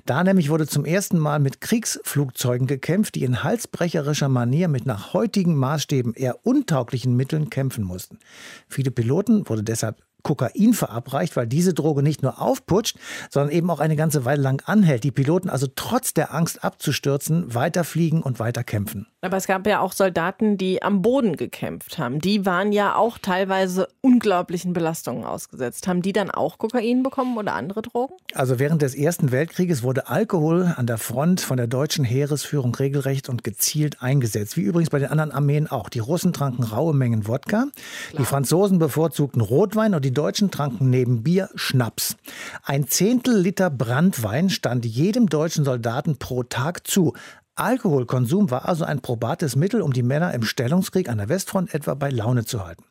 Da 0.05 0.23
nämlich 0.23 0.49
wurde 0.49 0.67
zum 0.67 0.83
ersten 0.83 1.19
Mal 1.19 1.39
mit 1.39 1.61
Kriegsflugzeugen 1.61 2.67
gekämpft, 2.67 3.15
die 3.15 3.23
in 3.23 3.43
halsbrecherischer 3.43 4.29
Manier 4.29 4.67
mit 4.67 4.85
nach 4.85 5.13
heutigen 5.13 5.55
Maßstäben 5.55 6.13
eher 6.13 6.45
untauglichen 6.45 7.15
Mitteln 7.15 7.49
kämpfen 7.49 7.83
mussten. 7.83 8.19
Viele 8.67 8.91
Piloten 8.91 9.47
wurde 9.47 9.63
deshalb 9.63 9.97
Kokain 10.25 10.73
verabreicht, 10.73 11.35
weil 11.37 11.45
diese 11.45 11.73
Droge 11.75 12.01
nicht 12.01 12.23
nur 12.23 12.41
aufputscht, 12.41 12.97
sondern 13.29 13.51
eben 13.51 13.69
auch 13.69 13.79
eine 13.79 13.95
ganze 13.95 14.25
Weile 14.25 14.41
lang 14.41 14.61
anhält. 14.65 15.03
Die 15.03 15.11
Piloten 15.11 15.49
also 15.49 15.67
trotz 15.73 16.15
der 16.15 16.33
Angst 16.33 16.63
abzustürzen 16.63 17.53
weiterfliegen 17.53 18.23
und 18.23 18.39
weiter 18.39 18.63
kämpfen. 18.63 19.05
Aber 19.21 19.37
es 19.37 19.47
gab 19.47 19.65
ja 19.67 19.79
auch 19.79 19.93
Soldaten, 19.93 20.57
die 20.57 20.81
am 20.83 21.01
Boden 21.01 21.35
gekämpft 21.35 21.97
haben. 21.97 22.19
Die 22.19 22.45
waren 22.45 22.71
ja 22.71 22.95
auch 22.95 23.17
teilweise 23.19 23.87
unglaublichen 24.01 24.73
Belastungen 24.73 25.25
ausgesetzt. 25.25 25.87
Haben 25.87 26.01
die 26.01 26.13
dann 26.13 26.31
auch 26.31 26.57
Kokain 26.57 27.03
bekommen 27.03 27.37
oder 27.37 27.53
andere 27.53 27.83
Drogen? 27.83 28.15
Also 28.33 28.59
während 28.59 28.81
des 28.81 28.95
Ersten 28.95 29.31
Weltkrieges 29.31 29.83
wurde 29.83 30.09
Alkohol 30.09 30.73
an 30.75 30.87
der 30.87 30.97
Front 30.97 31.41
von 31.41 31.57
der 31.57 31.67
deutschen 31.67 32.03
Heeresführung 32.03 32.73
regelrecht 32.73 33.29
und 33.29 33.43
gezielt 33.43 34.01
eingesetzt. 34.01 34.57
Wie 34.57 34.61
übrigens 34.61 34.89
bei 34.89 34.99
den 34.99 35.09
anderen 35.09 35.31
Armeen 35.31 35.67
auch. 35.67 35.89
Die 35.89 35.99
Russen 35.99 36.33
tranken 36.33 36.63
raue 36.63 36.95
Mengen 36.95 37.27
Wodka, 37.27 37.65
Klar. 37.65 37.71
die 38.17 38.25
Franzosen 38.25 38.79
bevorzugten 38.79 39.41
Rotwein 39.41 39.93
und 39.93 40.03
die 40.03 40.14
Deutschen 40.15 40.49
tranken 40.49 40.89
neben 40.89 41.21
Bier 41.21 41.49
Schnaps. 41.53 42.17
Ein 42.63 42.87
Zehntel 42.87 43.37
Liter 43.37 43.69
Brandwein 43.69 44.49
stand 44.49 44.83
jedem 44.85 45.27
deutschen 45.27 45.63
Soldaten 45.63 46.17
pro 46.17 46.41
Tag 46.41 46.87
zu. 46.87 47.13
Alkoholkonsum 47.57 48.51
war 48.51 48.67
also 48.67 48.83
ein 48.83 48.99
probates 48.99 49.55
Mittel, 49.55 49.81
um 49.81 49.93
die 49.93 50.03
Männer 50.03 50.33
im 50.33 50.43
Stellungskrieg 50.43 51.07
an 51.07 51.19
der 51.19 51.29
Westfront 51.29 51.73
etwa 51.73 51.93
bei 51.93 52.09
Laune 52.09 52.43
zu 52.43 52.65
halten. 52.65 52.83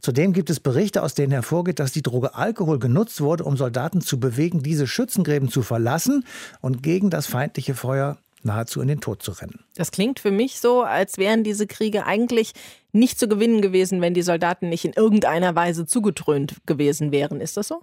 Zudem 0.00 0.32
gibt 0.32 0.50
es 0.50 0.60
Berichte, 0.60 1.02
aus 1.02 1.14
denen 1.14 1.32
hervorgeht, 1.32 1.80
dass 1.80 1.90
die 1.90 2.02
Droge 2.02 2.34
Alkohol 2.36 2.78
genutzt 2.78 3.20
wurde, 3.20 3.44
um 3.44 3.56
Soldaten 3.56 4.00
zu 4.00 4.20
bewegen, 4.20 4.62
diese 4.62 4.86
Schützengräben 4.86 5.48
zu 5.48 5.62
verlassen 5.62 6.24
und 6.60 6.82
gegen 6.82 7.10
das 7.10 7.26
feindliche 7.26 7.74
Feuer 7.74 8.18
nahezu 8.44 8.80
in 8.80 8.88
den 8.88 9.00
Tod 9.00 9.22
zu 9.22 9.32
rennen. 9.32 9.64
Das 9.74 9.90
klingt 9.90 10.20
für 10.20 10.30
mich 10.30 10.60
so, 10.60 10.82
als 10.82 11.18
wären 11.18 11.44
diese 11.44 11.66
Kriege 11.66 12.06
eigentlich 12.06 12.52
nicht 12.92 13.18
zu 13.18 13.28
gewinnen 13.28 13.60
gewesen, 13.60 14.00
wenn 14.00 14.14
die 14.14 14.22
Soldaten 14.22 14.68
nicht 14.68 14.84
in 14.84 14.92
irgendeiner 14.92 15.54
Weise 15.56 15.84
zugetrönt 15.84 16.56
gewesen 16.66 17.10
wären. 17.10 17.40
Ist 17.40 17.56
das 17.56 17.68
so? 17.68 17.82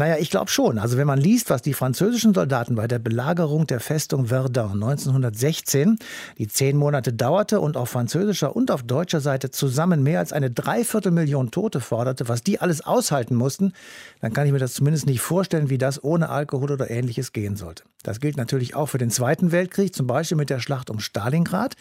Naja, 0.00 0.16
ich 0.18 0.30
glaube 0.30 0.50
schon. 0.50 0.78
Also 0.78 0.96
wenn 0.96 1.06
man 1.06 1.20
liest, 1.20 1.50
was 1.50 1.60
die 1.60 1.74
französischen 1.74 2.32
Soldaten 2.32 2.74
bei 2.74 2.88
der 2.88 2.98
Belagerung 2.98 3.66
der 3.66 3.80
Festung 3.80 4.28
Verdun 4.28 4.82
1916, 4.82 5.98
die 6.38 6.48
zehn 6.48 6.78
Monate 6.78 7.12
dauerte 7.12 7.60
und 7.60 7.76
auf 7.76 7.90
französischer 7.90 8.56
und 8.56 8.70
auf 8.70 8.82
deutscher 8.82 9.20
Seite 9.20 9.50
zusammen 9.50 10.02
mehr 10.02 10.20
als 10.20 10.32
eine 10.32 10.50
Dreiviertelmillion 10.50 11.50
Tote 11.50 11.80
forderte, 11.80 12.30
was 12.30 12.42
die 12.42 12.62
alles 12.62 12.80
aushalten 12.80 13.34
mussten, 13.34 13.74
dann 14.22 14.32
kann 14.32 14.46
ich 14.46 14.52
mir 14.54 14.58
das 14.58 14.72
zumindest 14.72 15.04
nicht 15.04 15.20
vorstellen, 15.20 15.68
wie 15.68 15.76
das 15.76 16.02
ohne 16.02 16.30
Alkohol 16.30 16.70
oder 16.70 16.90
ähnliches 16.90 17.34
gehen 17.34 17.56
sollte. 17.56 17.82
Das 18.02 18.20
gilt 18.20 18.38
natürlich 18.38 18.74
auch 18.74 18.86
für 18.86 18.96
den 18.96 19.10
Zweiten 19.10 19.52
Weltkrieg, 19.52 19.94
zum 19.94 20.06
Beispiel 20.06 20.38
mit 20.38 20.48
der 20.48 20.60
Schlacht 20.60 20.88
um 20.88 21.00
Stalingrad 21.00 21.74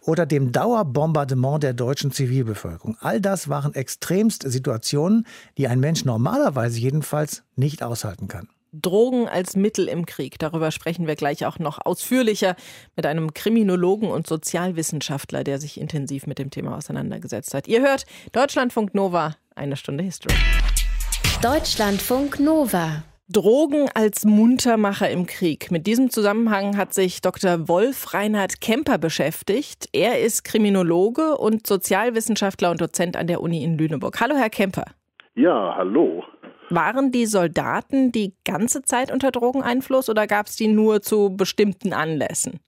oder 0.00 0.24
dem 0.24 0.50
Dauerbombardement 0.50 1.62
der 1.62 1.74
deutschen 1.74 2.10
Zivilbevölkerung. 2.10 2.96
All 3.00 3.20
das 3.20 3.50
waren 3.50 3.74
extremst 3.74 4.50
Situationen, 4.50 5.26
die 5.58 5.68
ein 5.68 5.80
Mensch 5.80 6.06
normalerweise 6.06 6.78
jedenfalls 6.78 7.42
nicht 7.56 7.65
aushalten 7.82 8.28
kann. 8.28 8.48
Drogen 8.72 9.28
als 9.28 9.56
Mittel 9.56 9.88
im 9.88 10.06
Krieg. 10.06 10.38
Darüber 10.38 10.70
sprechen 10.70 11.06
wir 11.06 11.16
gleich 11.16 11.46
auch 11.46 11.58
noch 11.58 11.78
ausführlicher 11.84 12.56
mit 12.94 13.06
einem 13.06 13.32
Kriminologen 13.32 14.10
und 14.10 14.26
Sozialwissenschaftler, 14.26 15.44
der 15.44 15.58
sich 15.58 15.80
intensiv 15.80 16.26
mit 16.26 16.38
dem 16.38 16.50
Thema 16.50 16.76
auseinandergesetzt 16.76 17.54
hat. 17.54 17.68
Ihr 17.68 17.80
hört 17.80 18.04
Deutschlandfunk 18.32 18.94
Nova, 18.94 19.36
eine 19.54 19.76
Stunde 19.76 20.04
History. 20.04 20.34
Deutschlandfunk 21.42 22.40
Nova. 22.40 23.02
Drogen 23.28 23.88
als 23.92 24.24
Muntermacher 24.24 25.10
im 25.10 25.26
Krieg. 25.26 25.72
Mit 25.72 25.88
diesem 25.88 26.10
Zusammenhang 26.10 26.76
hat 26.76 26.94
sich 26.94 27.20
Dr. 27.22 27.66
Wolf 27.66 28.14
Reinhard 28.14 28.60
Kemper 28.60 28.98
beschäftigt. 28.98 29.88
Er 29.92 30.20
ist 30.20 30.44
Kriminologe 30.44 31.36
und 31.36 31.66
Sozialwissenschaftler 31.66 32.70
und 32.70 32.80
Dozent 32.80 33.16
an 33.16 33.26
der 33.26 33.40
Uni 33.40 33.64
in 33.64 33.76
Lüneburg. 33.78 34.20
Hallo, 34.20 34.36
Herr 34.36 34.50
Kemper. 34.50 34.84
Ja, 35.34 35.74
hallo. 35.76 36.22
Waren 36.70 37.12
die 37.12 37.26
Soldaten 37.26 38.10
die 38.12 38.34
ganze 38.44 38.82
Zeit 38.82 39.12
unter 39.12 39.30
Drogeneinfluss 39.30 40.10
oder 40.10 40.26
gab 40.26 40.46
es 40.46 40.56
die 40.56 40.68
nur 40.68 41.00
zu 41.00 41.36
bestimmten 41.36 41.92
Anlässen? 41.92 42.60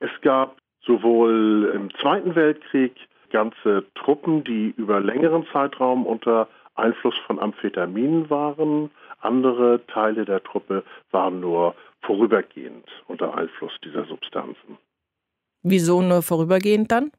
Es 0.00 0.10
gab 0.22 0.58
sowohl 0.84 1.72
im 1.74 1.90
Zweiten 2.00 2.34
Weltkrieg 2.34 2.94
ganze 3.30 3.84
Truppen, 3.94 4.44
die 4.44 4.74
über 4.76 5.00
längeren 5.00 5.46
Zeitraum 5.52 6.06
unter 6.06 6.48
Einfluss 6.74 7.14
von 7.26 7.38
Amphetaminen 7.38 8.30
waren. 8.30 8.90
Andere 9.20 9.84
Teile 9.86 10.24
der 10.24 10.42
Truppe 10.42 10.84
waren 11.10 11.40
nur 11.40 11.74
vorübergehend 12.02 12.86
unter 13.08 13.36
Einfluss 13.36 13.72
dieser 13.84 14.04
Substanzen. 14.04 14.78
Wieso 15.62 16.02
nur 16.02 16.22
vorübergehend 16.22 16.92
dann? 16.92 17.10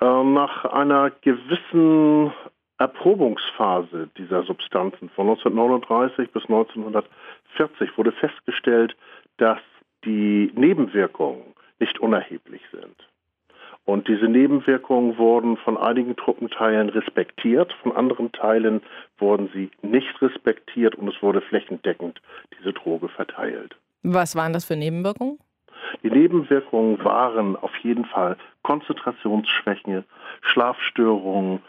Äh, 0.00 0.24
nach 0.24 0.64
einer 0.64 1.10
gewissen 1.10 2.32
Erprobungsphase 2.78 4.08
dieser 4.16 4.44
Substanzen 4.44 5.10
von 5.10 5.28
1939 5.28 6.30
bis 6.30 6.44
1940 6.44 7.98
wurde 7.98 8.12
festgestellt, 8.12 8.96
dass 9.36 9.58
die 10.04 10.52
Nebenwirkungen 10.54 11.42
nicht 11.80 11.98
unerheblich 11.98 12.62
sind. 12.70 13.08
Und 13.84 14.06
diese 14.06 14.26
Nebenwirkungen 14.26 15.16
wurden 15.16 15.56
von 15.56 15.78
einigen 15.78 16.14
Truppenteilen 16.14 16.90
respektiert, 16.90 17.72
von 17.82 17.96
anderen 17.96 18.30
Teilen 18.32 18.82
wurden 19.18 19.48
sie 19.54 19.70
nicht 19.82 20.20
respektiert 20.20 20.94
und 20.94 21.08
es 21.08 21.22
wurde 21.22 21.40
flächendeckend 21.40 22.20
diese 22.58 22.74
Droge 22.74 23.08
verteilt. 23.08 23.76
Was 24.02 24.36
waren 24.36 24.52
das 24.52 24.66
für 24.66 24.76
Nebenwirkungen? 24.76 25.38
Die 26.02 26.10
Nebenwirkungen 26.10 27.02
waren 27.02 27.56
auf 27.56 27.74
jeden 27.78 28.04
Fall 28.04 28.36
Konzentrationsschwäche, 28.62 30.04
Schlafstörungen, 30.42 31.60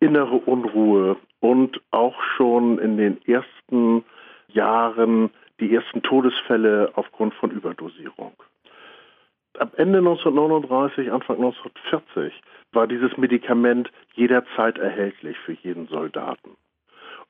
innere 0.00 0.36
Unruhe 0.36 1.16
und 1.40 1.80
auch 1.90 2.20
schon 2.36 2.78
in 2.78 2.96
den 2.96 3.20
ersten 3.26 4.04
Jahren 4.48 5.30
die 5.60 5.74
ersten 5.74 6.02
Todesfälle 6.02 6.92
aufgrund 6.94 7.34
von 7.34 7.50
Überdosierung. 7.50 8.32
Ab 9.58 9.72
Ende 9.78 9.98
1939, 9.98 11.10
Anfang 11.10 11.36
1940 11.36 12.42
war 12.72 12.86
dieses 12.86 13.16
Medikament 13.16 13.90
jederzeit 14.14 14.76
erhältlich 14.78 15.38
für 15.38 15.52
jeden 15.52 15.86
Soldaten. 15.88 16.56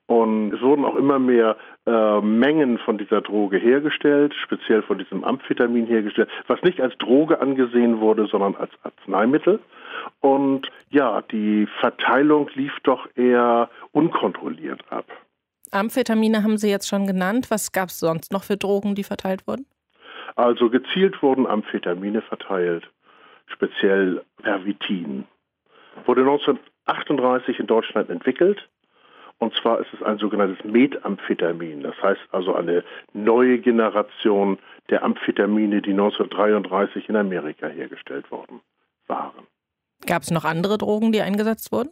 Und 0.06 0.52
es 0.52 0.60
wurden 0.60 0.84
auch 0.84 0.94
immer 0.94 1.18
mehr 1.18 1.56
äh, 1.84 2.20
Mengen 2.20 2.78
von 2.78 2.96
dieser 2.96 3.20
Droge 3.22 3.58
hergestellt, 3.58 4.34
speziell 4.40 4.82
von 4.82 4.98
diesem 4.98 5.24
Amphetamin 5.24 5.86
hergestellt, 5.86 6.28
was 6.46 6.62
nicht 6.62 6.80
als 6.80 6.96
Droge 6.98 7.40
angesehen 7.40 8.00
wurde, 8.00 8.26
sondern 8.26 8.54
als 8.54 8.70
Arzneimittel. 8.84 9.58
Und 10.20 10.70
ja, 10.90 11.22
die 11.22 11.66
Verteilung 11.80 12.48
lief 12.54 12.72
doch 12.84 13.08
eher 13.16 13.68
unkontrolliert 13.90 14.80
ab. 14.90 15.06
Amphetamine 15.72 16.44
haben 16.44 16.58
Sie 16.58 16.70
jetzt 16.70 16.88
schon 16.88 17.08
genannt. 17.08 17.50
Was 17.50 17.72
gab 17.72 17.88
es 17.88 17.98
sonst 17.98 18.32
noch 18.32 18.44
für 18.44 18.56
Drogen, 18.56 18.94
die 18.94 19.02
verteilt 19.02 19.46
wurden? 19.48 19.66
Also 20.36 20.70
gezielt 20.70 21.20
wurden 21.22 21.46
Amphetamine 21.46 22.22
verteilt, 22.22 22.88
speziell 23.46 24.22
Pervitin. 24.42 25.24
Wurde 26.04 26.20
1938 26.20 27.58
in 27.58 27.66
Deutschland 27.66 28.10
entwickelt. 28.10 28.68
Und 29.38 29.54
zwar 29.54 29.80
ist 29.80 29.92
es 29.92 30.02
ein 30.02 30.18
sogenanntes 30.18 30.64
Methamphetamin. 30.64 31.82
Das 31.82 32.00
heißt 32.02 32.20
also 32.32 32.54
eine 32.54 32.84
neue 33.12 33.58
Generation 33.58 34.58
der 34.88 35.02
Amphetamine, 35.02 35.82
die 35.82 35.90
1933 35.90 37.08
in 37.08 37.16
Amerika 37.16 37.66
hergestellt 37.66 38.30
worden 38.30 38.60
waren. 39.06 39.46
Gab 40.06 40.22
es 40.22 40.30
noch 40.30 40.44
andere 40.44 40.78
Drogen, 40.78 41.12
die 41.12 41.20
eingesetzt 41.20 41.72
wurden? 41.72 41.90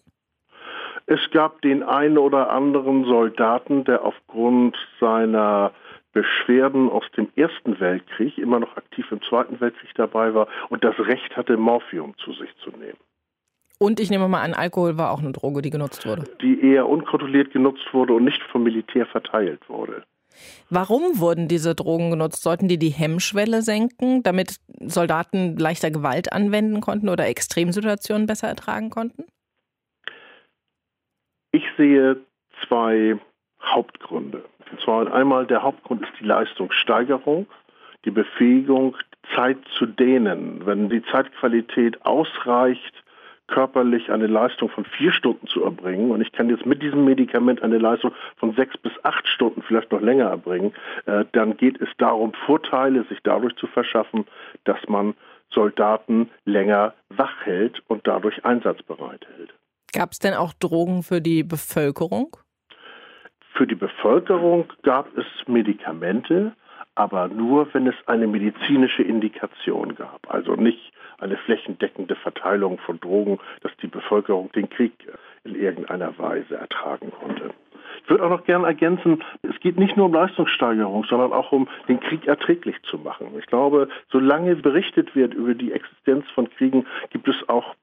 Es 1.07 1.21
gab 1.33 1.61
den 1.61 1.83
einen 1.83 2.17
oder 2.17 2.51
anderen 2.51 3.05
Soldaten, 3.05 3.85
der 3.85 4.05
aufgrund 4.05 4.77
seiner 5.01 5.73
Beschwerden 6.13 6.89
aus 6.89 7.05
dem 7.17 7.29
Ersten 7.37 7.79
Weltkrieg 7.81 8.39
immer 8.39 8.61
noch 8.61 8.77
aktiv 8.77 9.11
im 9.11 9.21
Zweiten 9.23 9.61
Weltkrieg 9.61 9.91
dabei 9.97 10.33
war 10.33 10.49
und 10.71 10.83
das 10.83 10.99
Recht 10.99 11.37
hatte, 11.37 11.57
Morphium 11.57 12.17
zu 12.19 12.33
sich 12.33 12.57
zu 12.59 12.71
nehmen. 12.71 12.99
Und 13.79 14.01
ich 14.01 14.11
nehme 14.11 14.29
mal 14.29 14.43
an, 14.43 14.55
Alkohol 14.55 14.97
war 14.97 15.11
auch 15.11 15.21
eine 15.21 15.33
Droge, 15.33 15.63
die 15.63 15.71
genutzt 15.71 16.07
wurde. 16.07 16.25
Die 16.41 16.61
eher 16.63 16.89
unkontrolliert 16.89 17.53
genutzt 17.53 17.93
wurde 17.93 18.15
und 18.15 18.25
nicht 18.25 18.43
vom 18.45 18.63
Militär 18.63 19.07
verteilt 19.07 19.69
wurde. 19.69 20.05
Warum 20.71 21.21
wurden 21.21 21.49
diese 21.49 21.75
Drogen 21.75 22.11
genutzt? 22.11 22.43
Sollten 22.43 22.69
die 22.69 22.79
die 22.79 22.91
Hemmschwelle 22.91 23.63
senken, 23.63 24.23
damit 24.23 24.57
Soldaten 24.81 25.57
leichter 25.57 25.91
Gewalt 25.91 26.33
anwenden 26.33 26.81
konnten 26.81 27.09
oder 27.09 27.27
Extremsituationen 27.27 28.27
besser 28.27 28.49
ertragen 28.49 28.91
konnten? 28.91 29.25
Ich 31.53 31.65
sehe 31.77 32.17
zwei 32.67 33.17
Hauptgründe. 33.63 34.45
Und 34.71 34.81
zwar 34.81 35.13
einmal 35.13 35.47
der 35.47 35.63
Hauptgrund 35.63 36.03
ist 36.03 36.13
die 36.21 36.25
Leistungssteigerung, 36.25 37.47
die 38.05 38.11
Befähigung, 38.11 38.97
Zeit 39.35 39.59
zu 39.79 39.87
dehnen. 39.87 40.67
Wenn 40.67 40.89
die 40.89 41.03
Zeitqualität 41.05 42.05
ausreicht, 42.05 43.04
körperlich 43.47 44.11
eine 44.11 44.27
Leistung 44.27 44.69
von 44.71 44.85
vier 44.85 45.13
Stunden 45.13 45.47
zu 45.47 45.65
erbringen 45.65 46.11
und 46.11 46.21
ich 46.21 46.33
kann 46.33 46.49
jetzt 46.49 46.65
mit 46.65 46.83
diesem 46.83 47.05
Medikament 47.05 47.63
eine 47.63 47.79
Leistung 47.79 48.13
von 48.37 48.55
sechs 48.55 48.77
bis 48.79 48.93
acht 49.03 49.27
Stunden 49.29 49.63
vielleicht 49.63 49.93
noch 49.93 50.01
länger 50.01 50.27
erbringen, 50.27 50.73
äh, 51.07 51.25
dann 51.33 51.57
geht 51.57 51.81
es 51.81 51.89
darum, 51.99 52.33
Vorteile 52.47 53.05
sich 53.05 53.19
dadurch 53.23 53.55
zu 53.57 53.67
verschaffen, 53.67 54.27
dass 54.65 54.79
man 54.89 55.15
Soldaten 55.51 56.31
länger 56.45 56.95
wach 57.11 57.45
hält 57.45 57.83
und 57.89 58.07
dadurch 58.07 58.45
einsatzbereit 58.45 59.27
hält. 59.37 59.55
Gab 59.93 60.13
es 60.13 60.19
denn 60.19 60.35
auch 60.35 60.53
Drogen 60.55 61.03
für 61.03 61.21
die 61.21 61.45
Bevölkerung? 61.45 62.37
Für 63.53 63.67
die 63.67 63.77
Bevölkerung 63.77 64.73
gab 64.83 65.17
es 65.17 65.27
Medikamente, 65.47 66.55
aber 66.95 67.29
nur, 67.29 67.73
wenn 67.75 67.87
es 67.87 67.95
eine 68.07 68.27
medizinische 68.27 69.03
Indikation 69.03 69.95
gab. 69.95 70.33
Also 70.33 70.55
nicht 70.55 70.93
eine 71.19 71.37
flächendeckende 71.37 72.17
Verteilung 72.17 72.79
von 72.79 73.01
Drogen, 73.01 73.39
dass 73.63 73.77
die 73.79 73.87
Bevölkerung 73.87 74.51
den 74.53 74.69
Krieg 74.69 74.93
in 75.45 75.55
irgendeiner 75.55 76.17
Weise 76.19 76.57
ertragen 76.57 77.11
konnte. 77.11 77.51
Ich 78.03 78.11
würde 78.11 78.25
auch 78.25 78.31
noch 78.31 78.45
gerne 78.45 78.67
ergänzen, 78.67 79.23
es 79.43 79.59
geht 79.61 79.79
nicht 79.79 79.97
nur 79.97 80.07
um 80.07 80.15
Leistungssteigerung, 80.15 81.05
sondern 81.05 81.33
auch 81.33 81.53
um 81.53 81.69
den 81.89 82.01
Krieg 82.01 82.27
erträglich 82.27 82.77
zu 82.83 82.99
machen. 82.99 83.29
Ich 83.39 83.47
glaube, 83.47 83.89
solange 84.11 84.57
berichtet 84.57 85.15
wird 85.15 85.33
über 85.35 85.55
die 85.55 85.73
Existenz 85.73 86.29
von 86.35 86.51
Kriegen, 86.51 86.87
gibt 87.11 87.29
es 87.29 87.49
auch 87.49 87.75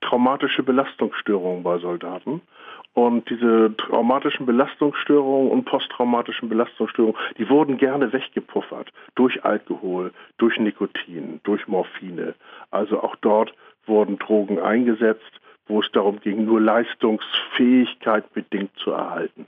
traumatische 0.00 0.62
Belastungsstörungen 0.62 1.62
bei 1.62 1.78
Soldaten. 1.78 2.42
Und 2.92 3.30
diese 3.30 3.74
traumatischen 3.76 4.46
Belastungsstörungen 4.46 5.50
und 5.50 5.64
posttraumatischen 5.64 6.48
Belastungsstörungen, 6.48 7.16
die 7.38 7.48
wurden 7.48 7.76
gerne 7.76 8.12
weggepuffert 8.12 8.92
durch 9.14 9.44
Alkohol, 9.44 10.12
durch 10.38 10.58
Nikotin, 10.58 11.40
durch 11.44 11.68
Morphine. 11.68 12.34
Also 12.70 13.00
auch 13.00 13.14
dort 13.16 13.54
wurden 13.86 14.18
Drogen 14.18 14.58
eingesetzt, 14.58 15.40
wo 15.66 15.80
es 15.80 15.90
darum 15.92 16.20
ging, 16.20 16.44
nur 16.44 16.60
Leistungsfähigkeit 16.60 18.32
bedingt 18.34 18.72
zu 18.76 18.90
erhalten. 18.90 19.46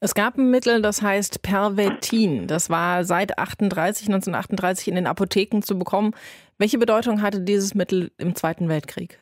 Es 0.00 0.14
gab 0.14 0.38
ein 0.38 0.50
Mittel, 0.50 0.80
das 0.80 1.02
heißt 1.02 1.42
Pervetin. 1.42 2.46
Das 2.46 2.70
war 2.70 3.04
seit 3.04 3.38
38, 3.38 4.06
1938 4.06 4.88
in 4.88 4.94
den 4.94 5.06
Apotheken 5.06 5.60
zu 5.60 5.78
bekommen. 5.78 6.12
Welche 6.56 6.78
Bedeutung 6.78 7.20
hatte 7.20 7.40
dieses 7.40 7.74
Mittel 7.74 8.12
im 8.16 8.34
Zweiten 8.36 8.68
Weltkrieg? 8.68 9.18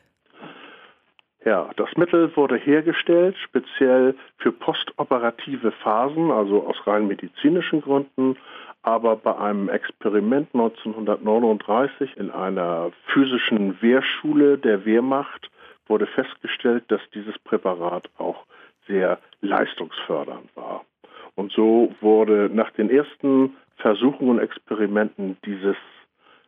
Ja, 1.47 1.69
das 1.77 1.95
Mittel 1.95 2.35
wurde 2.35 2.57
hergestellt 2.57 3.37
speziell 3.41 4.15
für 4.37 4.51
postoperative 4.51 5.71
Phasen, 5.71 6.29
also 6.29 6.67
aus 6.67 6.75
rein 6.85 7.07
medizinischen 7.07 7.79
Gründen. 7.79 8.35
Aber 8.81 9.15
bei 9.15 9.33
einem 9.37 9.69
Experiment 9.69 10.49
1939 10.53 12.17
in 12.17 12.31
einer 12.31 12.91
physischen 13.13 13.81
Wehrschule 13.81 14.57
der 14.57 14.83
Wehrmacht 14.83 15.49
wurde 15.87 16.05
festgestellt, 16.05 16.83
dass 16.89 16.99
dieses 17.13 17.39
Präparat 17.39 18.09
auch 18.17 18.45
sehr 18.85 19.17
leistungsfördernd 19.39 20.53
war. 20.55 20.83
Und 21.35 21.53
so 21.53 21.95
wurde 22.01 22.49
nach 22.51 22.71
den 22.71 22.89
ersten 22.89 23.55
Versuchen 23.77 24.31
und 24.31 24.39
Experimenten 24.39 25.37
dieses 25.45 25.77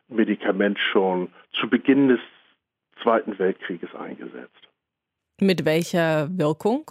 Medikament 0.08 0.78
schon 0.78 1.28
zu 1.58 1.70
Beginn 1.70 2.08
des 2.08 2.20
Zweiten 3.02 3.38
Weltkrieges 3.38 3.94
eingesetzt. 3.94 4.69
Mit 5.40 5.64
welcher 5.64 6.28
Wirkung? 6.36 6.90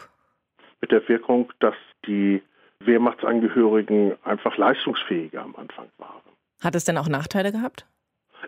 Mit 0.82 0.91
der 0.91 1.08
Wirkung, 1.08 1.53
dass 1.60 1.75
die 2.08 2.41
Wehrmachtsangehörigen 2.79 4.15
einfach 4.24 4.58
leistungsfähiger 4.58 5.44
am 5.44 5.56
Anfang 5.56 5.88
waren. 5.98 6.22
Hat 6.63 6.75
es 6.75 6.84
denn 6.84 6.98
auch 6.98 7.08
Nachteile 7.08 7.51
gehabt? 7.51 7.86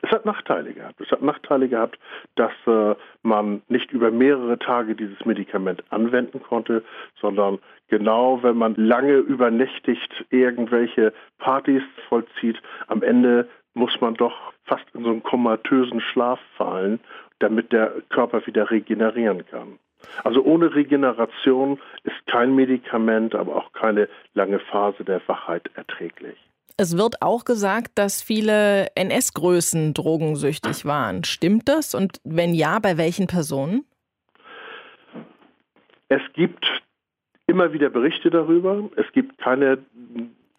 Es 0.02 0.10
hat 0.10 0.26
Nachteile 0.26 0.74
gehabt. 0.74 1.00
Es 1.02 1.12
hat 1.12 1.22
Nachteile 1.22 1.70
gehabt, 1.70 2.00
dass 2.36 2.52
äh, 2.66 2.96
man 3.22 3.62
nicht 3.68 3.92
über 3.92 4.10
mehrere 4.10 4.58
Tage 4.58 4.96
dieses 4.96 5.24
Medikament 5.26 5.84
anwenden 5.92 6.42
konnte, 6.42 6.84
sondern 7.20 7.60
genau, 7.88 8.42
wenn 8.42 8.58
man 8.58 8.74
lange 8.76 9.16
übernächtigt 9.18 10.26
irgendwelche 10.30 11.14
Partys 11.38 11.84
vollzieht, 12.10 12.60
am 12.88 13.04
Ende 13.04 13.48
muss 13.74 14.00
man 14.02 14.16
doch 14.16 14.54
fast 14.64 14.86
in 14.94 15.04
so 15.04 15.10
einen 15.12 15.24
komatösen 15.24 16.02
Schlaf 16.02 16.40
fallen, 16.56 17.00
damit 17.40 17.72
der 17.72 17.94
Körper 18.10 18.46
wieder 18.48 18.72
regenerieren 18.72 19.46
kann. 19.46 19.78
Also 20.24 20.44
ohne 20.44 20.74
Regeneration 20.74 21.80
ist 22.04 22.16
kein 22.28 22.56
Medikament, 22.56 23.36
aber 23.36 23.56
auch 23.56 23.72
keine 23.74 24.08
lange 24.34 24.60
Phase 24.60 25.04
der 25.04 25.22
Wachheit 25.28 25.70
erträglich. 25.76 26.38
Es 26.78 26.98
wird 26.98 27.22
auch 27.22 27.46
gesagt, 27.46 27.92
dass 27.96 28.22
viele 28.22 28.88
NS-Größen 28.96 29.94
drogensüchtig 29.94 30.86
waren. 30.86 31.24
Stimmt 31.24 31.70
das? 31.70 31.94
Und 31.94 32.20
wenn 32.24 32.54
ja, 32.54 32.80
bei 32.80 32.98
welchen 32.98 33.28
Personen? 33.28 33.86
Es 36.10 36.22
gibt 36.34 36.66
immer 37.48 37.74
wieder 37.74 37.90
Berichte 37.90 38.30
darüber. 38.30 38.90
Es 38.96 39.12
gibt 39.14 39.38
keine 39.38 39.80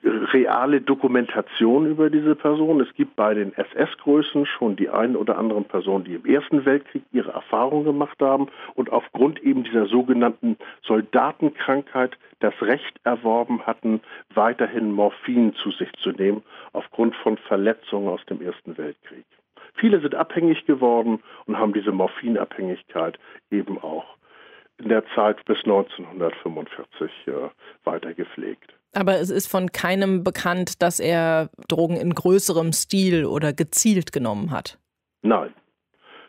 reale 0.05 0.81
Dokumentation 0.81 1.87
über 1.87 2.11
diese 2.11 2.35
Person. 2.35 2.81
Es 2.81 2.93
gibt 2.95 3.15
bei 3.15 3.35
den 3.35 3.53
SS-Größen 3.55 4.47
schon 4.47 4.77
die 4.77 4.89
ein 4.89 5.17
oder 5.17 5.39
anderen 5.39 5.65
Personen, 5.65 6.05
die 6.05 6.15
im 6.15 6.27
Ersten 6.27 6.65
Weltkrieg 6.65 7.05
ihre 7.13 7.33
Erfahrungen 7.33 7.85
gemacht 7.85 8.19
haben 8.21 8.49
und 8.75 8.91
aufgrund 8.91 9.43
eben 9.43 9.63
dieser 9.63 9.87
sogenannten 9.87 10.57
Soldatenkrankheit 10.83 12.19
das 12.41 12.55
Recht 12.61 13.01
erworben 13.05 13.65
hatten, 13.67 14.01
weiterhin 14.35 14.91
Morphin 14.91 15.55
zu 15.55 15.71
sich 15.71 15.93
zu 16.03 16.11
nehmen, 16.11 16.43
aufgrund 16.73 17.15
von 17.17 17.37
Verletzungen 17.37 18.09
aus 18.09 18.25
dem 18.27 18.43
Ersten 18.43 18.77
Weltkrieg. 18.77 19.25
Viele 19.75 20.01
sind 20.01 20.15
abhängig 20.15 20.67
geworden 20.67 21.23
und 21.47 21.59
haben 21.59 21.73
diese 21.73 21.93
Morphinabhängigkeit 21.93 23.19
eben 23.51 23.79
auch 23.79 24.17
in 24.79 24.89
der 24.89 25.05
Zeit 25.15 25.45
bis 25.45 25.59
1945 25.59 27.11
äh, 27.27 27.33
weiter 27.85 28.15
gepflegt. 28.15 28.75
Aber 28.95 29.21
es 29.21 29.31
ist 29.31 29.47
von 29.47 29.73
keinem 29.73 30.23
bekannt, 30.23 30.83
dass 30.83 31.01
er 31.01 31.51
Drogen 31.69 31.97
in 31.97 32.15
größerem 32.15 32.73
Stil 32.73 33.25
oder 33.25 33.53
gezielt 33.53 34.13
genommen 34.13 34.51
hat. 34.51 34.79
Nein, 35.23 35.53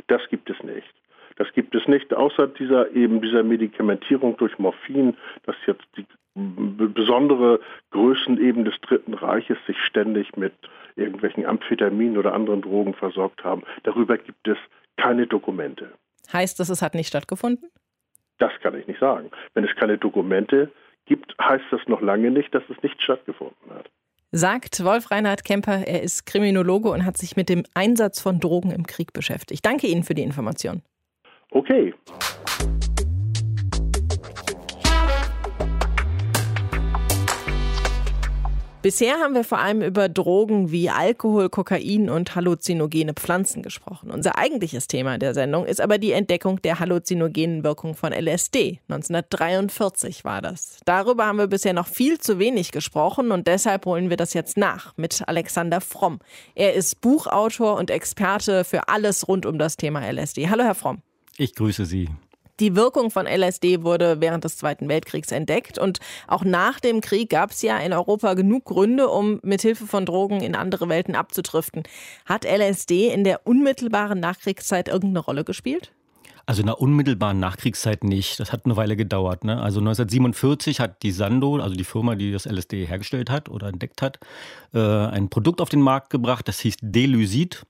das 0.07 0.21
gibt 0.29 0.49
es 0.49 0.61
nicht. 0.63 0.87
Das 1.35 1.47
gibt 1.53 1.73
es 1.75 1.87
nicht, 1.87 2.13
außer 2.13 2.47
dieser 2.47 2.91
eben 2.91 3.21
dieser 3.21 3.43
Medikamentierung 3.43 4.37
durch 4.37 4.57
Morphin, 4.59 5.17
dass 5.45 5.55
jetzt 5.65 5.83
die 5.97 6.05
besondere 6.35 7.59
Größen 7.91 8.39
eben 8.39 8.65
des 8.65 8.75
Dritten 8.81 9.13
Reiches 9.13 9.57
sich 9.67 9.77
ständig 9.79 10.35
mit 10.35 10.53
irgendwelchen 10.95 11.45
Amphetaminen 11.45 12.17
oder 12.17 12.33
anderen 12.33 12.61
Drogen 12.61 12.93
versorgt 12.93 13.43
haben. 13.43 13.63
Darüber 13.83 14.17
gibt 14.17 14.47
es 14.47 14.57
keine 14.97 15.27
Dokumente. 15.27 15.91
Heißt 16.31 16.59
das, 16.59 16.69
es 16.69 16.81
hat 16.81 16.95
nicht 16.95 17.07
stattgefunden? 17.07 17.69
Das 18.39 18.51
kann 18.61 18.77
ich 18.77 18.87
nicht 18.87 18.99
sagen. 18.99 19.29
Wenn 19.53 19.63
es 19.63 19.75
keine 19.75 19.97
Dokumente 19.97 20.71
gibt, 21.05 21.35
heißt 21.41 21.65
das 21.71 21.81
noch 21.87 22.01
lange 22.01 22.31
nicht, 22.31 22.53
dass 22.53 22.63
es 22.69 22.81
nicht 22.83 23.01
stattgefunden 23.01 23.71
hat. 23.73 23.89
Sagt 24.31 24.83
Wolf 24.83 25.11
Reinhard 25.11 25.43
Kemper, 25.43 25.85
er 25.85 26.01
ist 26.01 26.25
Kriminologe 26.25 26.89
und 26.89 27.05
hat 27.05 27.17
sich 27.17 27.35
mit 27.35 27.49
dem 27.49 27.63
Einsatz 27.75 28.19
von 28.19 28.39
Drogen 28.39 28.71
im 28.71 28.87
Krieg 28.87 29.13
beschäftigt. 29.13 29.63
Danke 29.63 29.87
Ihnen 29.87 30.03
für 30.03 30.15
die 30.15 30.23
Information. 30.23 30.81
Okay. 31.51 31.93
Bisher 38.83 39.15
haben 39.19 39.33
wir 39.33 39.45
vor 39.45 39.59
allem 39.59 39.81
über 39.81 40.09
Drogen 40.09 40.69
wie 40.69 40.89
Alkohol, 40.89 41.47
Kokain 41.47 42.09
und 42.09 42.35
halluzinogene 42.35 43.13
Pflanzen 43.13 43.63
gesprochen. 43.63 44.11
Unser 44.11 44.37
eigentliches 44.37 44.87
Thema 44.87 45.17
der 45.17 45.33
Sendung 45.33 45.65
ist 45.65 45.79
aber 45.79 45.97
die 45.97 46.11
Entdeckung 46.11 46.61
der 46.61 46.79
halluzinogenen 46.79 47.63
Wirkung 47.63 47.95
von 47.95 48.11
LSD. 48.11 48.81
1943 48.89 50.25
war 50.25 50.41
das. 50.41 50.79
Darüber 50.83 51.27
haben 51.27 51.37
wir 51.37 51.47
bisher 51.47 51.71
noch 51.71 51.87
viel 51.87 52.19
zu 52.19 52.39
wenig 52.39 52.73
gesprochen 52.73 53.31
und 53.31 53.47
deshalb 53.47 53.85
holen 53.85 54.09
wir 54.09 54.17
das 54.17 54.33
jetzt 54.33 54.57
nach 54.57 54.91
mit 54.97 55.23
Alexander 55.29 55.79
Fromm. 55.79 56.19
Er 56.53 56.73
ist 56.73 56.99
Buchautor 56.99 57.77
und 57.77 57.89
Experte 57.89 58.65
für 58.65 58.89
alles 58.89 59.29
rund 59.29 59.45
um 59.45 59.59
das 59.59 59.77
Thema 59.77 60.01
LSD. 60.11 60.49
Hallo, 60.49 60.65
Herr 60.65 60.75
Fromm. 60.75 61.01
Ich 61.37 61.55
grüße 61.55 61.85
Sie. 61.85 62.09
Die 62.59 62.75
Wirkung 62.75 63.09
von 63.09 63.25
LSD 63.25 63.83
wurde 63.83 64.21
während 64.21 64.43
des 64.43 64.57
Zweiten 64.57 64.87
Weltkriegs 64.87 65.31
entdeckt 65.31 65.79
und 65.79 65.99
auch 66.27 66.43
nach 66.43 66.79
dem 66.79 67.01
Krieg 67.01 67.29
gab 67.29 67.51
es 67.51 67.63
ja 67.63 67.77
in 67.79 67.93
Europa 67.93 68.35
genug 68.35 68.65
Gründe, 68.65 69.09
um 69.09 69.39
mithilfe 69.41 69.87
von 69.87 70.05
Drogen 70.05 70.41
in 70.41 70.55
andere 70.55 70.87
Welten 70.87 71.15
abzudriften. 71.15 71.83
Hat 72.25 72.45
LSD 72.45 73.11
in 73.11 73.23
der 73.23 73.47
unmittelbaren 73.47 74.19
Nachkriegszeit 74.19 74.87
irgendeine 74.87 75.19
Rolle 75.19 75.43
gespielt? 75.43 75.91
Also 76.45 76.61
in 76.61 76.65
der 76.65 76.81
unmittelbaren 76.81 77.39
Nachkriegszeit 77.39 78.03
nicht. 78.03 78.39
Das 78.39 78.51
hat 78.51 78.65
eine 78.65 78.75
Weile 78.75 78.97
gedauert. 78.97 79.45
Ne? 79.45 79.61
Also 79.61 79.79
1947 79.79 80.79
hat 80.81 81.01
die 81.01 81.11
Sando, 81.11 81.57
also 81.57 81.75
die 81.75 81.85
Firma, 81.85 82.15
die 82.15 82.33
das 82.33 82.45
LSD 82.45 82.85
hergestellt 82.85 83.29
hat 83.29 83.47
oder 83.47 83.67
entdeckt 83.67 84.01
hat, 84.01 84.19
äh, 84.73 84.79
ein 84.79 85.29
Produkt 85.29 85.61
auf 85.61 85.69
den 85.69 85.81
Markt 85.81 86.09
gebracht, 86.09 86.47
das 86.47 86.59
hieß 86.59 86.75
Delusid. 86.81 87.65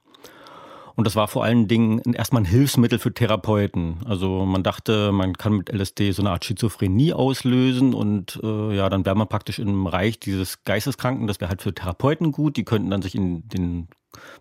Und 0.96 1.06
das 1.06 1.16
war 1.16 1.26
vor 1.26 1.42
allen 1.42 1.66
Dingen 1.66 2.00
erstmal 2.14 2.42
ein 2.42 2.46
Hilfsmittel 2.46 2.98
für 2.98 3.12
Therapeuten. 3.12 3.96
Also 4.04 4.44
man 4.44 4.62
dachte, 4.62 5.10
man 5.10 5.32
kann 5.36 5.54
mit 5.54 5.72
LSD 5.72 6.12
so 6.12 6.22
eine 6.22 6.30
Art 6.30 6.44
Schizophrenie 6.44 7.12
auslösen 7.12 7.94
und 7.94 8.38
äh, 8.42 8.76
ja, 8.76 8.88
dann 8.88 9.04
wäre 9.04 9.16
man 9.16 9.28
praktisch 9.28 9.58
im 9.58 9.86
Reich 9.86 10.20
dieses 10.20 10.62
Geisteskranken. 10.62 11.26
Das 11.26 11.40
wäre 11.40 11.48
halt 11.48 11.62
für 11.62 11.74
Therapeuten 11.74 12.30
gut. 12.30 12.56
Die 12.56 12.64
könnten 12.64 12.90
dann 12.90 13.02
sich 13.02 13.16
in 13.16 13.48
den 13.48 13.88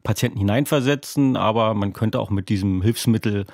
Patienten 0.04 0.38
hineinversetzen, 0.38 1.38
aber 1.38 1.74
man 1.74 1.94
könnte 1.94 2.20
auch 2.20 2.30
mit 2.30 2.50
diesem 2.50 2.84
Hilfsmittel 2.84 3.46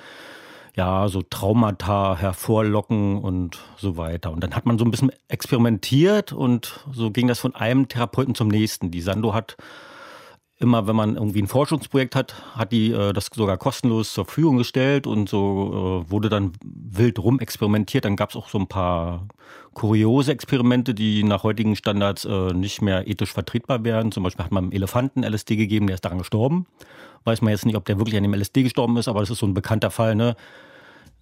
ja, 0.76 1.08
so 1.08 1.22
Traumata 1.22 2.16
hervorlocken 2.16 3.18
und 3.18 3.58
so 3.76 3.96
weiter. 3.96 4.30
Und 4.30 4.44
dann 4.44 4.54
hat 4.54 4.66
man 4.66 4.78
so 4.78 4.84
ein 4.84 4.90
bisschen 4.90 5.10
experimentiert 5.28 6.32
und 6.32 6.84
so 6.92 7.10
ging 7.10 7.28
das 7.28 7.40
von 7.40 7.54
einem 7.54 7.88
Therapeuten 7.88 8.34
zum 8.34 8.48
nächsten. 8.48 8.90
Die 8.90 9.00
Sando 9.00 9.34
hat 9.34 9.56
immer, 10.60 10.86
wenn 10.86 10.94
man 10.94 11.16
irgendwie 11.16 11.42
ein 11.42 11.48
Forschungsprojekt 11.48 12.14
hat, 12.14 12.34
hat 12.54 12.70
die 12.70 12.92
äh, 12.92 13.12
das 13.12 13.30
sogar 13.32 13.56
kostenlos 13.56 14.12
zur 14.12 14.26
Verfügung 14.26 14.58
gestellt 14.58 15.06
und 15.06 15.28
so 15.28 16.04
äh, 16.06 16.10
wurde 16.10 16.28
dann 16.28 16.52
wild 16.62 17.18
rum 17.18 17.40
experimentiert. 17.40 18.04
Dann 18.04 18.14
gab 18.14 18.30
es 18.30 18.36
auch 18.36 18.48
so 18.48 18.58
ein 18.58 18.68
paar 18.68 19.26
kuriose 19.72 20.32
Experimente, 20.32 20.94
die 20.94 21.24
nach 21.24 21.42
heutigen 21.44 21.76
Standards 21.76 22.26
äh, 22.26 22.52
nicht 22.52 22.82
mehr 22.82 23.08
ethisch 23.08 23.32
vertretbar 23.32 23.84
wären. 23.84 24.12
Zum 24.12 24.22
Beispiel 24.22 24.44
hat 24.44 24.52
man 24.52 24.64
einem 24.64 24.72
Elefanten 24.72 25.24
LSD 25.24 25.56
gegeben, 25.56 25.86
der 25.86 25.94
ist 25.94 26.04
daran 26.04 26.18
gestorben. 26.18 26.66
Weiß 27.24 27.40
man 27.40 27.52
jetzt 27.52 27.64
nicht, 27.64 27.76
ob 27.76 27.86
der 27.86 27.98
wirklich 27.98 28.16
an 28.16 28.22
dem 28.22 28.34
LSD 28.34 28.62
gestorben 28.62 28.98
ist, 28.98 29.08
aber 29.08 29.20
das 29.20 29.30
ist 29.30 29.38
so 29.38 29.46
ein 29.46 29.54
bekannter 29.54 29.90
Fall. 29.90 30.14
Ne? 30.14 30.36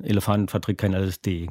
Elefant 0.02 0.50
verträgt 0.50 0.80
kein 0.80 0.94
LSD. 0.94 1.48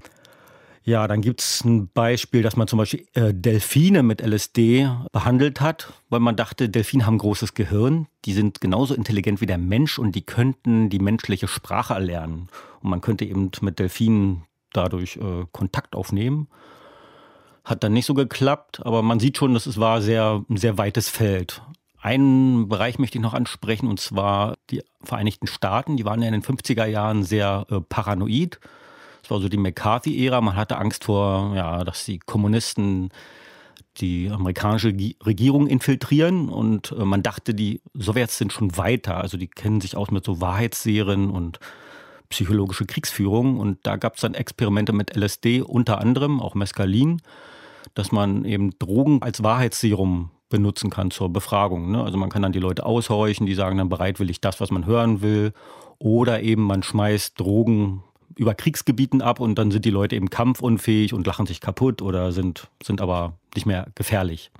Ja, 0.87 1.05
dann 1.05 1.19
gibt 1.19 1.41
es 1.41 1.65
ein 1.65 1.89
Beispiel, 1.89 2.43
dass 2.43 2.55
man 2.55 2.69
zum 2.69 2.77
Beispiel 2.77 3.05
äh, 3.13 3.33
Delfine 3.33 4.03
mit 4.03 4.21
LSD 4.21 4.89
behandelt 5.11 5.59
hat, 5.59 5.91
weil 6.07 6.21
man 6.21 6.37
dachte, 6.37 6.69
Delfine 6.69 7.05
haben 7.05 7.17
großes 7.17 7.55
Gehirn, 7.55 8.07
die 8.23 8.31
sind 8.31 8.61
genauso 8.61 8.95
intelligent 8.95 9.41
wie 9.41 9.47
der 9.47 9.57
Mensch 9.57 9.99
und 9.99 10.15
die 10.15 10.21
könnten 10.21 10.89
die 10.89 10.99
menschliche 10.99 11.49
Sprache 11.49 11.93
erlernen. 11.93 12.47
Und 12.79 12.89
man 12.89 13.01
könnte 13.01 13.25
eben 13.25 13.51
mit 13.59 13.79
Delfinen 13.79 14.43
dadurch 14.71 15.17
äh, 15.17 15.45
Kontakt 15.51 15.93
aufnehmen. 15.93 16.47
Hat 17.65 17.83
dann 17.83 17.91
nicht 17.91 18.05
so 18.05 18.13
geklappt, 18.13 18.79
aber 18.85 19.01
man 19.01 19.19
sieht 19.19 19.35
schon, 19.35 19.53
dass 19.53 19.65
es 19.65 19.77
war 19.77 20.01
sehr, 20.01 20.45
ein 20.49 20.55
sehr 20.55 20.77
weites 20.77 21.09
Feld. 21.09 21.63
Einen 21.99 22.69
Bereich 22.69 22.97
möchte 22.97 23.17
ich 23.17 23.21
noch 23.21 23.33
ansprechen, 23.33 23.89
und 23.89 23.99
zwar 23.99 24.55
die 24.69 24.81
Vereinigten 25.03 25.47
Staaten. 25.47 25.97
Die 25.97 26.05
waren 26.05 26.21
ja 26.21 26.29
in 26.29 26.33
den 26.33 26.43
50er 26.43 26.85
Jahren 26.85 27.23
sehr 27.23 27.65
äh, 27.69 27.81
paranoid 27.81 28.61
das 29.27 29.31
war 29.31 29.41
so 29.41 29.49
die 29.49 29.57
McCarthy-Ära. 29.57 30.39
Man 30.39 30.55
hatte 30.55 30.77
Angst 30.77 31.03
vor, 31.03 31.53
ja, 31.53 31.83
dass 31.83 32.05
die 32.05 32.17
Kommunisten 32.17 33.09
die 33.97 34.29
amerikanische 34.29 34.95
Regierung 35.25 35.67
infiltrieren 35.67 36.47
und 36.47 36.93
äh, 36.93 37.03
man 37.03 37.23
dachte, 37.23 37.53
die 37.53 37.81
Sowjets 37.93 38.37
sind 38.37 38.53
schon 38.53 38.77
weiter. 38.77 39.17
Also 39.17 39.35
die 39.35 39.49
kennen 39.49 39.81
sich 39.81 39.97
aus 39.97 40.11
mit 40.11 40.23
so 40.23 40.39
Wahrheitsserien 40.39 41.29
und 41.29 41.59
psychologische 42.29 42.85
Kriegsführung. 42.85 43.59
Und 43.59 43.79
da 43.83 43.97
gab 43.97 44.15
es 44.15 44.21
dann 44.21 44.33
Experimente 44.33 44.93
mit 44.93 45.13
LSD, 45.13 45.61
unter 45.61 45.99
anderem 45.99 46.39
auch 46.39 46.55
Mescalin, 46.55 47.21
dass 47.95 48.13
man 48.13 48.45
eben 48.45 48.79
Drogen 48.79 49.21
als 49.23 49.43
Wahrheitsserum 49.43 50.31
benutzen 50.47 50.89
kann 50.89 51.11
zur 51.11 51.33
Befragung. 51.33 51.91
Ne? 51.91 52.01
Also 52.01 52.17
man 52.17 52.29
kann 52.29 52.43
dann 52.43 52.53
die 52.53 52.59
Leute 52.59 52.85
aushorchen, 52.85 53.45
die 53.45 53.55
sagen 53.55 53.77
dann 53.77 53.89
bereitwillig 53.89 54.39
das, 54.39 54.61
was 54.61 54.71
man 54.71 54.85
hören 54.85 55.21
will. 55.21 55.51
Oder 55.99 56.43
eben 56.43 56.63
man 56.63 56.81
schmeißt 56.81 57.37
Drogen 57.37 58.03
über 58.37 58.55
Kriegsgebieten 58.55 59.21
ab 59.21 59.39
und 59.39 59.55
dann 59.55 59.71
sind 59.71 59.85
die 59.85 59.89
Leute 59.89 60.15
eben 60.15 60.29
kampfunfähig 60.29 61.13
und 61.13 61.25
lachen 61.27 61.45
sich 61.45 61.59
kaputt 61.59 62.01
oder 62.01 62.31
sind, 62.31 62.67
sind 62.81 63.01
aber 63.01 63.33
nicht 63.55 63.65
mehr 63.65 63.87
gefährlich. 63.95 64.51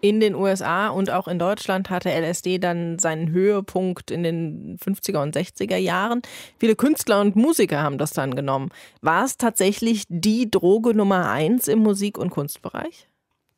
In 0.00 0.18
den 0.18 0.34
USA 0.34 0.88
und 0.88 1.10
auch 1.10 1.28
in 1.28 1.38
Deutschland 1.38 1.88
hatte 1.88 2.10
LSD 2.10 2.58
dann 2.58 2.98
seinen 2.98 3.30
Höhepunkt 3.30 4.10
in 4.10 4.24
den 4.24 4.76
50er 4.84 5.22
und 5.22 5.36
60er 5.36 5.76
Jahren. 5.76 6.22
Viele 6.58 6.74
Künstler 6.74 7.20
und 7.20 7.36
Musiker 7.36 7.82
haben 7.82 7.98
das 7.98 8.10
dann 8.10 8.34
genommen. 8.34 8.70
War 9.00 9.24
es 9.24 9.36
tatsächlich 9.36 10.02
die 10.08 10.50
Droge 10.50 10.92
Nummer 10.92 11.30
eins 11.30 11.68
im 11.68 11.78
Musik- 11.78 12.18
und 12.18 12.30
Kunstbereich? 12.30 13.06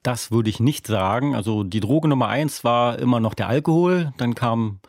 Das 0.02 0.30
würde 0.30 0.50
ich 0.50 0.60
nicht 0.60 0.86
sagen. 0.86 1.34
Also 1.34 1.64
die 1.64 1.80
Droge 1.80 2.08
Nummer 2.08 2.28
eins 2.28 2.62
war 2.62 2.98
immer 2.98 3.20
noch 3.20 3.32
der 3.32 3.48
Alkohol. 3.48 4.12
Dann 4.18 4.34
kam 4.34 4.80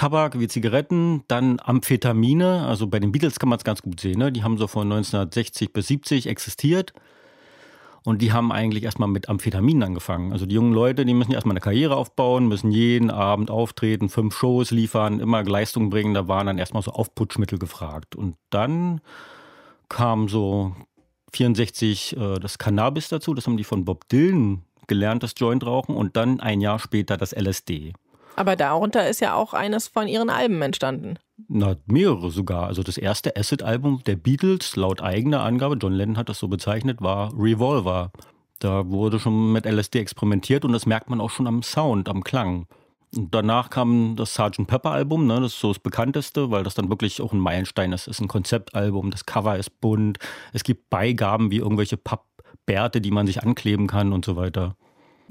Tabak 0.00 0.40
wie 0.40 0.48
Zigaretten, 0.48 1.24
dann 1.28 1.60
Amphetamine. 1.62 2.66
Also 2.66 2.86
bei 2.86 3.00
den 3.00 3.12
Beatles 3.12 3.38
kann 3.38 3.50
man 3.50 3.58
es 3.58 3.64
ganz 3.64 3.82
gut 3.82 4.00
sehen. 4.00 4.18
Ne? 4.18 4.32
Die 4.32 4.42
haben 4.42 4.56
so 4.56 4.66
von 4.66 4.90
1960 4.90 5.74
bis 5.74 5.88
70 5.88 6.26
existiert. 6.26 6.94
Und 8.02 8.22
die 8.22 8.32
haben 8.32 8.50
eigentlich 8.50 8.82
erstmal 8.82 9.10
mit 9.10 9.28
Amphetaminen 9.28 9.82
angefangen. 9.82 10.32
Also 10.32 10.46
die 10.46 10.54
jungen 10.54 10.72
Leute, 10.72 11.04
die 11.04 11.12
müssen 11.12 11.32
erstmal 11.32 11.52
eine 11.52 11.60
Karriere 11.60 11.96
aufbauen, 11.96 12.48
müssen 12.48 12.70
jeden 12.70 13.10
Abend 13.10 13.50
auftreten, 13.50 14.08
fünf 14.08 14.34
Shows 14.34 14.70
liefern, 14.70 15.20
immer 15.20 15.42
Leistung 15.42 15.90
bringen. 15.90 16.14
Da 16.14 16.26
waren 16.26 16.46
dann 16.46 16.56
erstmal 16.56 16.82
so 16.82 16.92
Aufputschmittel 16.92 17.58
gefragt. 17.58 18.16
Und 18.16 18.36
dann 18.48 19.02
kam 19.90 20.30
so 20.30 20.74
64 21.34 22.16
äh, 22.16 22.38
das 22.38 22.56
Cannabis 22.56 23.10
dazu. 23.10 23.34
Das 23.34 23.46
haben 23.46 23.58
die 23.58 23.64
von 23.64 23.84
Bob 23.84 24.08
Dylan 24.08 24.62
gelernt, 24.86 25.22
das 25.22 25.34
Joint 25.36 25.66
rauchen. 25.66 25.94
Und 25.94 26.16
dann 26.16 26.40
ein 26.40 26.62
Jahr 26.62 26.78
später 26.78 27.18
das 27.18 27.32
LSD. 27.32 27.92
Aber 28.36 28.56
darunter 28.56 29.08
ist 29.08 29.20
ja 29.20 29.34
auch 29.34 29.54
eines 29.54 29.88
von 29.88 30.08
ihren 30.08 30.30
Alben 30.30 30.62
entstanden. 30.62 31.18
Na, 31.48 31.76
mehrere 31.86 32.30
sogar. 32.30 32.66
Also 32.66 32.82
das 32.82 32.98
erste 32.98 33.36
Acid-Album 33.36 34.02
der 34.06 34.16
Beatles, 34.16 34.76
laut 34.76 35.02
eigener 35.02 35.42
Angabe, 35.42 35.76
John 35.80 35.92
Lennon 35.92 36.16
hat 36.16 36.28
das 36.28 36.38
so 36.38 36.48
bezeichnet, 36.48 37.00
war 37.00 37.32
Revolver. 37.36 38.12
Da 38.58 38.88
wurde 38.88 39.18
schon 39.18 39.52
mit 39.52 39.64
LSD 39.64 39.98
experimentiert 39.98 40.64
und 40.64 40.72
das 40.72 40.86
merkt 40.86 41.08
man 41.08 41.20
auch 41.20 41.30
schon 41.30 41.46
am 41.46 41.62
Sound, 41.62 42.08
am 42.08 42.22
Klang. 42.22 42.66
Und 43.16 43.34
danach 43.34 43.70
kam 43.70 44.14
das 44.16 44.34
Sgt. 44.34 44.66
Pepper 44.66 44.92
Album, 44.92 45.26
ne, 45.26 45.40
das 45.40 45.54
ist 45.54 45.60
so 45.60 45.68
das 45.68 45.78
bekannteste, 45.80 46.50
weil 46.50 46.62
das 46.62 46.74
dann 46.74 46.90
wirklich 46.90 47.20
auch 47.20 47.32
ein 47.32 47.40
Meilenstein 47.40 47.92
ist. 47.92 48.02
Es 48.02 48.18
ist 48.18 48.20
ein 48.20 48.28
Konzeptalbum, 48.28 49.10
das 49.10 49.26
Cover 49.26 49.56
ist 49.56 49.80
bunt, 49.80 50.18
es 50.52 50.62
gibt 50.62 50.90
Beigaben 50.90 51.50
wie 51.50 51.58
irgendwelche 51.58 51.96
Pappbärte, 51.96 53.00
die 53.00 53.10
man 53.10 53.26
sich 53.26 53.42
ankleben 53.42 53.86
kann 53.86 54.12
und 54.12 54.24
so 54.24 54.36
weiter. 54.36 54.76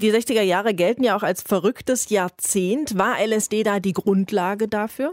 Die 0.00 0.12
60er 0.12 0.40
Jahre 0.40 0.72
gelten 0.72 1.04
ja 1.04 1.14
auch 1.14 1.22
als 1.22 1.42
verrücktes 1.42 2.08
Jahrzehnt. 2.08 2.96
War 2.96 3.16
LSD 3.20 3.64
da 3.64 3.80
die 3.80 3.92
Grundlage 3.92 4.66
dafür? 4.66 5.12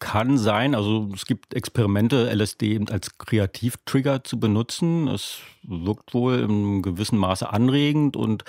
Kann 0.00 0.36
sein. 0.36 0.74
Also 0.74 1.08
es 1.14 1.26
gibt 1.26 1.54
Experimente, 1.54 2.28
LSD 2.34 2.80
als 2.90 3.18
Kreativtrigger 3.18 4.24
zu 4.24 4.40
benutzen. 4.40 5.06
Es 5.06 5.38
wirkt 5.62 6.12
wohl 6.12 6.40
im 6.40 6.82
gewissen 6.82 7.18
Maße 7.18 7.48
anregend 7.48 8.16
und 8.16 8.42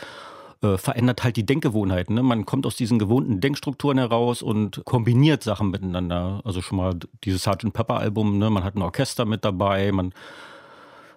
äh, 0.63 0.77
verändert 0.77 1.23
halt 1.23 1.37
die 1.37 1.45
Denkgewohnheiten. 1.45 2.15
Ne? 2.15 2.23
Man 2.23 2.47
kommt 2.47 2.65
aus 2.65 2.75
diesen 2.75 2.97
gewohnten 2.97 3.39
Denkstrukturen 3.39 3.99
heraus 3.99 4.41
und 4.41 4.83
kombiniert 4.83 5.43
Sachen 5.43 5.69
miteinander. 5.69 6.41
Also 6.43 6.63
schon 6.63 6.79
mal 6.79 6.95
dieses 7.23 7.43
Sgt. 7.43 7.71
Pepper 7.71 7.97
Album, 7.97 8.39
ne? 8.39 8.49
man 8.49 8.63
hat 8.63 8.75
ein 8.75 8.81
Orchester 8.81 9.25
mit 9.25 9.45
dabei, 9.45 9.91
man 9.91 10.11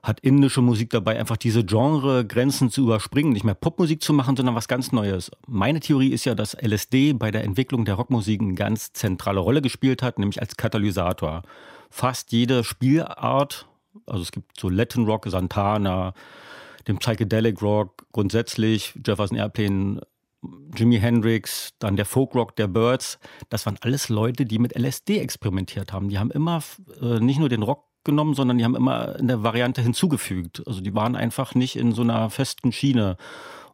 hat 0.03 0.21
indische 0.21 0.63
Musik 0.63 0.91
dabei, 0.91 1.19
einfach 1.19 1.37
diese 1.37 1.65
Genre-Grenzen 1.65 2.71
zu 2.71 2.83
überspringen, 2.83 3.33
nicht 3.33 3.45
mehr 3.45 3.55
Popmusik 3.55 4.03
zu 4.03 4.13
machen, 4.13 4.37
sondern 4.37 4.55
was 4.55 4.69
ganz 4.69 4.93
Neues. 4.93 5.31
Meine 5.47 5.81
Theorie 5.81 6.13
ist 6.13 6.25
ja, 6.25 6.35
dass 6.35 6.55
LSD 6.55 7.13
bei 7.15 7.31
der 7.31 7.45
Entwicklung 7.45 7.85
der 7.85 7.95
Rockmusik 7.95 8.41
eine 8.41 8.55
ganz 8.55 8.93
zentrale 8.93 9.41
Rolle 9.41 9.63
gespielt 9.63 10.03
hat, 10.03 10.19
nämlich 10.19 10.41
als 10.41 10.57
Katalysator. 10.57 11.43
Fast 11.91 12.33
jede 12.33 12.65
Spielart, 12.65 13.67
also 14.07 14.23
es 14.23 14.33
gibt 14.33 14.59
so 14.59 14.69
Latin 14.69 15.05
Rock, 15.05 15.27
Santana, 15.29 16.15
dem 16.89 16.99
Psychedelic 16.99 17.61
Rock 17.61 18.07
grundsätzlich, 18.13 18.95
Jefferson 19.05 19.37
Airplane, 19.37 20.01
Jimi 20.75 20.99
Hendrix, 20.99 21.75
dann 21.79 21.97
der 21.97 22.07
Folk 22.07 22.35
Rock 22.35 22.57
der 22.57 22.69
Birds, 22.69 23.19
das 23.51 23.67
waren 23.67 23.77
alles 23.83 24.09
Leute, 24.09 24.47
die 24.47 24.59
mit 24.59 24.79
LSD 24.79 25.19
experimentiert 25.19 25.93
haben. 25.93 26.09
Die 26.09 26.19
haben 26.19 26.31
immer 26.31 26.63
äh, 27.03 27.21
nicht 27.21 27.39
nur 27.39 27.51
den 27.51 27.63
Rock 27.63 27.90
genommen, 28.05 28.35
sondern 28.35 28.59
die 28.59 28.65
haben 28.65 28.77
immer 28.77 29.17
eine 29.17 29.43
Variante 29.43 29.83
hinzugefügt. 29.83 30.63
Also 30.67 30.81
die 30.81 30.95
waren 30.95 31.17
einfach 31.17 31.55
nicht 31.55 31.77
in 31.77 31.93
so 31.93 32.03
einer 32.03 32.31
festen 32.31 32.73
Schiene. 32.73 33.17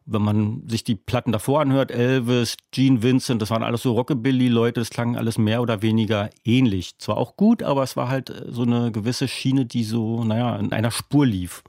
Wenn 0.05 0.21
man 0.21 0.63
sich 0.67 0.85
die 0.85 0.95
Platten 0.95 1.33
davor 1.33 1.59
anhört, 1.59 1.91
Elvis, 1.91 2.55
Gene 2.71 3.03
Vincent, 3.03 3.41
das 3.41 3.49
waren 3.49 3.63
alles 3.63 3.81
so 3.81 3.91
Rockabilly-Leute, 3.91 4.79
das 4.79 4.89
klang 4.89 5.17
alles 5.17 5.37
mehr 5.37 5.61
oder 5.61 5.81
weniger 5.81 6.29
ähnlich. 6.45 6.97
Zwar 6.97 7.17
auch 7.17 7.35
gut, 7.35 7.61
aber 7.61 7.83
es 7.83 7.97
war 7.97 8.07
halt 8.07 8.33
so 8.47 8.61
eine 8.61 8.91
gewisse 8.91 9.27
Schiene, 9.27 9.65
die 9.65 9.83
so, 9.83 10.23
naja, 10.23 10.55
in 10.57 10.71
einer 10.71 10.91
Spur 10.91 11.25
lief. 11.25 11.61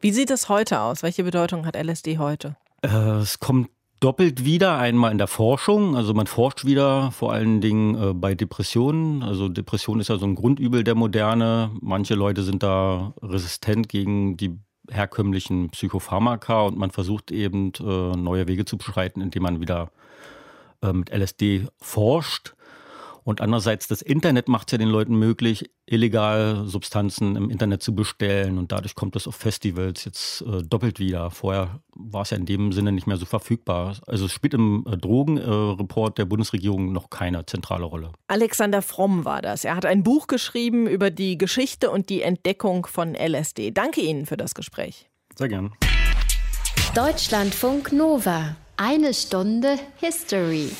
Wie 0.00 0.10
sieht 0.10 0.30
es 0.30 0.48
heute 0.48 0.80
aus? 0.80 1.02
Welche 1.02 1.22
Bedeutung 1.22 1.66
hat 1.66 1.76
LSD 1.76 2.16
heute? 2.18 2.56
Äh, 2.82 2.88
es 2.88 3.38
kommt 3.38 3.68
doppelt 4.02 4.44
wieder. 4.44 4.78
Einmal 4.78 5.12
in 5.12 5.18
der 5.18 5.28
Forschung, 5.28 5.96
also 5.96 6.12
man 6.12 6.26
forscht 6.26 6.64
wieder 6.64 7.12
vor 7.12 7.32
allen 7.32 7.60
Dingen 7.60 7.94
äh, 7.94 8.12
bei 8.12 8.34
Depressionen. 8.34 9.22
Also 9.22 9.48
Depression 9.48 10.00
ist 10.00 10.08
ja 10.08 10.18
so 10.18 10.26
ein 10.26 10.34
Grundübel 10.34 10.82
der 10.82 10.96
Moderne. 10.96 11.70
Manche 11.80 12.14
Leute 12.14 12.42
sind 12.42 12.62
da 12.62 13.14
resistent 13.22 13.88
gegen 13.88 14.36
die 14.36 14.58
herkömmlichen 14.90 15.70
Psychopharmaka 15.70 16.62
und 16.62 16.76
man 16.76 16.90
versucht 16.90 17.30
eben 17.30 17.72
äh, 17.78 18.16
neue 18.16 18.48
Wege 18.48 18.64
zu 18.64 18.76
beschreiten, 18.76 19.20
indem 19.20 19.44
man 19.44 19.60
wieder 19.60 19.90
äh, 20.82 20.92
mit 20.92 21.10
LSD 21.10 21.68
forscht. 21.80 22.54
Und 23.24 23.40
andererseits, 23.40 23.88
das 23.88 24.02
Internet 24.02 24.48
macht 24.48 24.68
es 24.68 24.72
ja 24.72 24.78
den 24.78 24.88
Leuten 24.88 25.16
möglich, 25.16 25.70
illegal 25.86 26.64
Substanzen 26.66 27.36
im 27.36 27.50
Internet 27.50 27.82
zu 27.82 27.94
bestellen. 27.94 28.58
Und 28.58 28.72
dadurch 28.72 28.94
kommt 28.94 29.14
es 29.16 29.28
auf 29.28 29.36
Festivals 29.36 30.04
jetzt 30.04 30.42
äh, 30.42 30.62
doppelt 30.62 30.98
wieder. 30.98 31.30
Vorher 31.30 31.80
war 31.94 32.22
es 32.22 32.30
ja 32.30 32.36
in 32.36 32.46
dem 32.46 32.72
Sinne 32.72 32.92
nicht 32.92 33.06
mehr 33.06 33.16
so 33.16 33.26
verfügbar. 33.26 33.96
Also 34.06 34.26
es 34.26 34.32
spielt 34.32 34.54
im 34.54 34.84
äh, 34.90 34.96
Drogenreport 34.96 36.18
der 36.18 36.24
Bundesregierung 36.24 36.92
noch 36.92 37.10
keine 37.10 37.46
zentrale 37.46 37.84
Rolle. 37.84 38.12
Alexander 38.26 38.82
Fromm 38.82 39.24
war 39.24 39.42
das. 39.42 39.64
Er 39.64 39.76
hat 39.76 39.86
ein 39.86 40.02
Buch 40.02 40.26
geschrieben 40.26 40.86
über 40.86 41.10
die 41.10 41.38
Geschichte 41.38 41.90
und 41.90 42.08
die 42.08 42.22
Entdeckung 42.22 42.86
von 42.86 43.14
LSD. 43.14 43.70
Danke 43.70 44.00
Ihnen 44.00 44.26
für 44.26 44.36
das 44.36 44.54
Gespräch. 44.54 45.08
Sehr 45.38 45.48
gern. 45.48 45.72
Deutschlandfunk 46.94 47.92
Nova. 47.92 48.56
Eine 48.76 49.14
Stunde 49.14 49.78
History. 49.96 50.70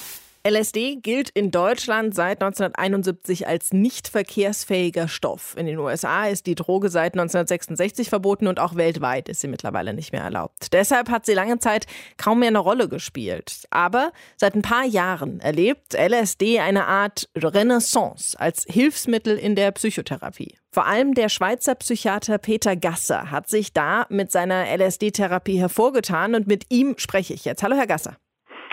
LSD 0.45 0.97
gilt 0.97 1.31
in 1.31 1.53
Deutschland 1.53 2.17
seit 2.17 2.43
1971 2.43 3.47
als 3.47 3.73
nicht 3.73 4.09
verkehrsfähiger 4.09 5.07
Stoff. 5.07 5.55
In 5.57 5.67
den 5.67 5.79
USA 5.79 6.27
ist 6.27 6.47
die 6.47 6.57
Droge 6.57 6.89
seit 6.89 7.15
1966 7.15 8.09
verboten 8.09 8.49
und 8.49 8.59
auch 8.59 8.75
weltweit 8.75 9.29
ist 9.29 9.41
sie 9.41 9.47
mittlerweile 9.47 9.95
nicht 9.95 10.11
mehr 10.11 10.23
erlaubt. 10.23 10.73
Deshalb 10.73 11.11
hat 11.11 11.27
sie 11.27 11.35
lange 11.35 11.61
Zeit 11.61 11.87
kaum 12.17 12.41
mehr 12.41 12.49
eine 12.49 12.59
Rolle 12.59 12.89
gespielt. 12.89 13.69
Aber 13.71 14.11
seit 14.37 14.57
ein 14.57 14.63
paar 14.63 14.85
Jahren 14.85 15.39
erlebt 15.39 15.95
LSD 15.95 16.59
eine 16.59 16.87
Art 16.89 17.29
Renaissance 17.37 18.37
als 18.37 18.65
Hilfsmittel 18.69 19.39
in 19.39 19.55
der 19.55 19.71
Psychotherapie. 19.71 20.57
Vor 20.73 20.89
allem 20.89 21.15
der 21.15 21.29
Schweizer 21.29 21.77
Psychiater 21.77 22.39
Peter 22.39 22.75
Gasser 22.75 23.31
hat 23.31 23.49
sich 23.49 23.73
da 23.73 24.07
mit 24.09 24.33
seiner 24.33 24.65
LSD-Therapie 24.77 25.61
hervorgetan 25.61 26.35
und 26.35 26.49
mit 26.49 26.65
ihm 26.69 26.95
spreche 26.99 27.33
ich 27.33 27.45
jetzt. 27.45 27.63
Hallo, 27.63 27.77
Herr 27.77 27.87
Gasser. 27.87 28.17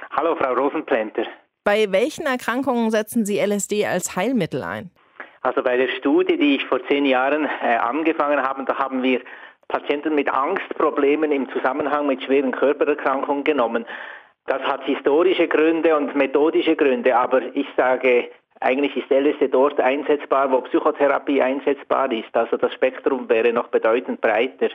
Hallo, 0.09 0.35
Frau 0.35 0.53
Rosenplänter. 0.53 1.27
Bei 1.63 1.91
welchen 1.91 2.25
Erkrankungen 2.25 2.91
setzen 2.91 3.25
Sie 3.25 3.39
LSD 3.39 3.85
als 3.85 4.15
Heilmittel 4.15 4.63
ein? 4.63 4.91
Also 5.41 5.63
bei 5.63 5.77
der 5.77 5.87
Studie, 5.89 6.37
die 6.37 6.55
ich 6.55 6.65
vor 6.65 6.85
zehn 6.87 7.05
Jahren 7.05 7.45
äh, 7.45 7.77
angefangen 7.77 8.41
habe, 8.41 8.65
da 8.65 8.77
haben 8.77 9.03
wir 9.03 9.21
Patienten 9.67 10.15
mit 10.15 10.29
Angstproblemen 10.29 11.31
im 11.31 11.49
Zusammenhang 11.51 12.07
mit 12.07 12.23
schweren 12.23 12.51
Körpererkrankungen 12.51 13.43
genommen. 13.43 13.85
Das 14.47 14.61
hat 14.63 14.83
historische 14.85 15.47
Gründe 15.47 15.95
und 15.95 16.15
methodische 16.15 16.75
Gründe, 16.75 17.15
aber 17.15 17.55
ich 17.55 17.67
sage, 17.77 18.29
eigentlich 18.59 18.95
ist 18.97 19.09
LSD 19.11 19.47
dort 19.47 19.79
einsetzbar, 19.79 20.51
wo 20.51 20.61
Psychotherapie 20.61 21.41
einsetzbar 21.41 22.11
ist. 22.11 22.35
Also 22.35 22.57
das 22.57 22.73
Spektrum 22.73 23.29
wäre 23.29 23.53
noch 23.53 23.67
bedeutend 23.67 24.21
breiter. 24.21 24.69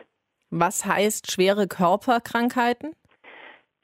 Was 0.50 0.86
heißt 0.86 1.32
schwere 1.32 1.66
Körperkrankheiten? 1.66 2.94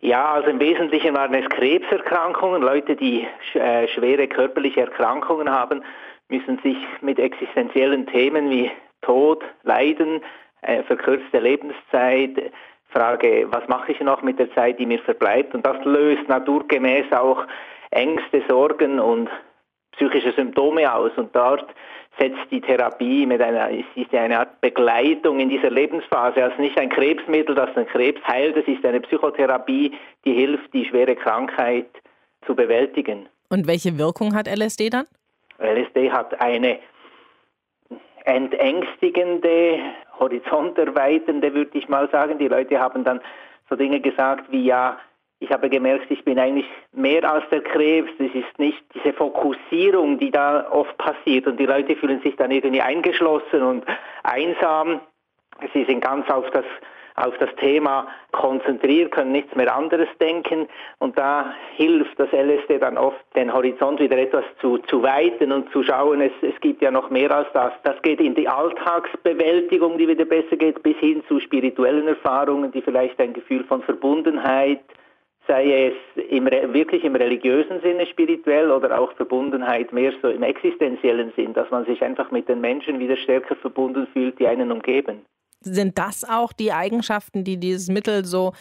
Ja, 0.03 0.33
also 0.33 0.49
im 0.49 0.61
Wesentlichen 0.61 1.15
waren 1.15 1.35
es 1.35 1.49
Krebserkrankungen. 1.51 2.63
Leute, 2.63 2.97
die 2.97 3.27
äh, 3.55 3.87
schwere 3.89 4.29
körperliche 4.29 4.81
Erkrankungen 4.81 5.51
haben, 5.51 5.83
müssen 6.29 6.59
sich 6.63 6.79
mit 7.03 7.19
existenziellen 7.19 8.07
Themen 8.07 8.49
wie 8.49 8.71
Tod, 9.03 9.45
Leiden, 9.63 10.23
äh, 10.63 10.83
verkürzte 10.85 11.39
Lebenszeit, 11.39 12.51
Frage, 12.89 13.47
was 13.51 13.69
mache 13.69 13.93
ich 13.93 14.01
noch 14.01 14.23
mit 14.23 14.39
der 14.39 14.53
Zeit, 14.55 14.79
die 14.79 14.87
mir 14.87 14.99
verbleibt? 15.01 15.55
Und 15.55 15.65
das 15.65 15.85
löst 15.85 16.29
naturgemäß 16.29 17.13
auch 17.13 17.47
Ängste, 17.91 18.43
Sorgen 18.49 18.99
und 18.99 19.29
psychische 19.93 20.33
Symptome 20.33 20.93
aus. 20.93 21.13
Und 21.17 21.37
dort 21.37 21.67
setzt 22.19 22.51
die 22.51 22.61
Therapie 22.61 23.25
mit 23.27 23.41
einer, 23.41 23.71
es 23.71 23.85
ist 23.95 24.15
eine 24.15 24.41
Art 24.41 24.61
Begleitung 24.61 25.41
in 25.41 25.49
dieser 25.49 25.71
Lebensphase. 25.71 26.43
Also 26.43 26.61
nicht 26.61 26.79
ein 26.79 26.91
Krebsmittel, 26.91 27.55
das 27.55 27.73
den 27.75 27.87
Krebs 27.87 28.21
heilt, 28.27 28.57
es 28.57 28.67
ist 28.67 28.85
eine 28.85 29.01
Psychotherapie, 29.01 29.93
die 30.25 30.33
hilft, 30.33 30.73
die 30.75 30.85
schwere 30.85 31.17
Krankheit 31.17 31.87
zu 32.47 32.55
bewältigen. 32.55 33.29
Und 33.49 33.67
welche 33.67 33.99
Wirkung 33.99 34.35
hat 34.35 34.49
LSD 34.49 34.91
dann? 34.91 35.07
LSD 35.59 36.11
hat 36.11 36.41
eine 36.41 36.79
entängstigende, 38.25 39.81
horizonterweiternde, 40.19 41.55
würde 41.55 41.79
ich 41.79 41.89
mal 41.89 42.09
sagen. 42.11 42.39
Die 42.39 42.49
Leute 42.49 42.79
haben 42.79 43.05
dann 43.05 43.21
so 43.69 43.77
Dinge 43.77 44.01
gesagt 44.01 44.51
wie, 44.51 44.65
ja, 44.65 44.99
ich 45.43 45.51
habe 45.51 45.71
gemerkt, 45.71 46.11
ich 46.11 46.23
bin 46.23 46.39
eigentlich 46.39 46.69
mehr 46.93 47.29
als 47.29 47.49
der 47.49 47.63
Krebs. 47.63 48.11
Das 48.19 48.29
ist 48.35 48.59
nicht 48.59 48.79
diese 48.95 49.15
Fokussierung, 49.15 50.19
die 50.19 50.31
da 50.31 50.71
oft 50.71 50.97
passiert. 50.99 51.47
Und 51.47 51.59
die 51.59 51.65
Leute 51.65 51.97
fühlen 51.97 52.21
sich 52.21 52.37
dann 52.37 52.51
irgendwie 52.51 52.83
eingeschlossen 52.83 53.63
und 53.63 53.85
einsam. 54.23 55.01
Sie 55.73 55.85
sind 55.85 56.03
ganz 56.03 56.29
auf 56.31 56.45
das, 56.51 56.67
auf 57.17 57.37
das 57.39 57.49
Thema 57.57 58.07
konzentriert, 58.33 59.13
können 59.13 59.33
nichts 59.33 59.55
mehr 59.57 59.75
anderes 59.75 60.09
denken. 60.21 60.69
Und 60.99 61.19
da 61.19 61.55
hilft 61.75 62.21
das 62.21 62.31
LSD 62.33 62.79
dann 62.79 62.99
oft, 62.99 63.25
den 63.35 63.51
Horizont 63.51 63.99
wieder 63.99 64.19
etwas 64.19 64.45
zu, 64.61 64.77
zu 64.77 65.03
weiten 65.03 65.53
und 65.53 65.73
zu 65.73 65.83
schauen, 65.83 66.21
es, 66.21 66.33
es 66.43 66.61
gibt 66.61 66.83
ja 66.83 66.91
noch 66.91 67.09
mehr 67.09 67.31
als 67.31 67.49
das. 67.55 67.73
Das 67.85 68.01
geht 68.03 68.21
in 68.21 68.35
die 68.35 68.47
Alltagsbewältigung, 68.47 69.97
die 69.97 70.07
wieder 70.07 70.27
besser 70.27 70.57
geht, 70.57 70.83
bis 70.83 70.99
hin 70.99 71.23
zu 71.29 71.41
spirituellen 71.41 72.09
Erfahrungen, 72.09 72.73
die 72.73 72.83
vielleicht 72.83 73.19
ein 73.19 73.33
Gefühl 73.33 73.65
von 73.65 73.83
Verbundenheit, 73.83 74.81
sei 75.47 75.93
es 75.93 76.25
im, 76.29 76.47
wirklich 76.47 77.05
im 77.05 77.17
religiösen 77.17 77.81
Sinne 77.81 78.07
spirituell 78.07 78.71
oder 78.71 78.99
auch 78.99 79.13
Verbundenheit 79.15 79.93
mehr 79.93 80.13
so 80.23 80.29
im 80.29 80.43
existenziellen 80.43 81.33
Sinn, 81.37 81.55
dass 81.55 81.71
man 81.71 81.85
sich 81.87 82.03
einfach 82.03 82.31
mit 82.31 82.49
den 82.49 82.61
Menschen 82.61 82.99
wieder 82.99 83.17
stärker 83.17 83.57
verbunden 83.57 84.07
fühlt, 84.13 84.39
die 84.39 84.47
einen 84.47 84.71
umgeben. 84.71 85.23
Sind 85.63 85.99
das 85.99 86.25
auch 86.29 86.53
die 86.53 86.73
Eigenschaften, 86.73 87.45
die 87.45 87.59
dieses 87.59 87.89
Mittel 87.89 88.25
so 88.25 88.53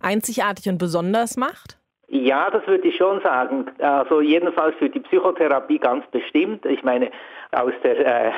einzigartig 0.00 0.68
und 0.68 0.78
besonders 0.78 1.36
macht? 1.36 1.78
Ja, 2.08 2.50
das 2.50 2.66
würde 2.66 2.88
ich 2.88 2.96
schon 2.96 3.20
sagen. 3.20 3.66
Also 3.78 4.20
jedenfalls 4.20 4.76
für 4.76 4.88
die 4.88 5.00
Psychotherapie 5.00 5.78
ganz 5.78 6.06
bestimmt. 6.12 6.64
Ich 6.64 6.82
meine, 6.82 7.10
aus 7.50 7.72
der 7.82 8.28
äh, 8.28 8.32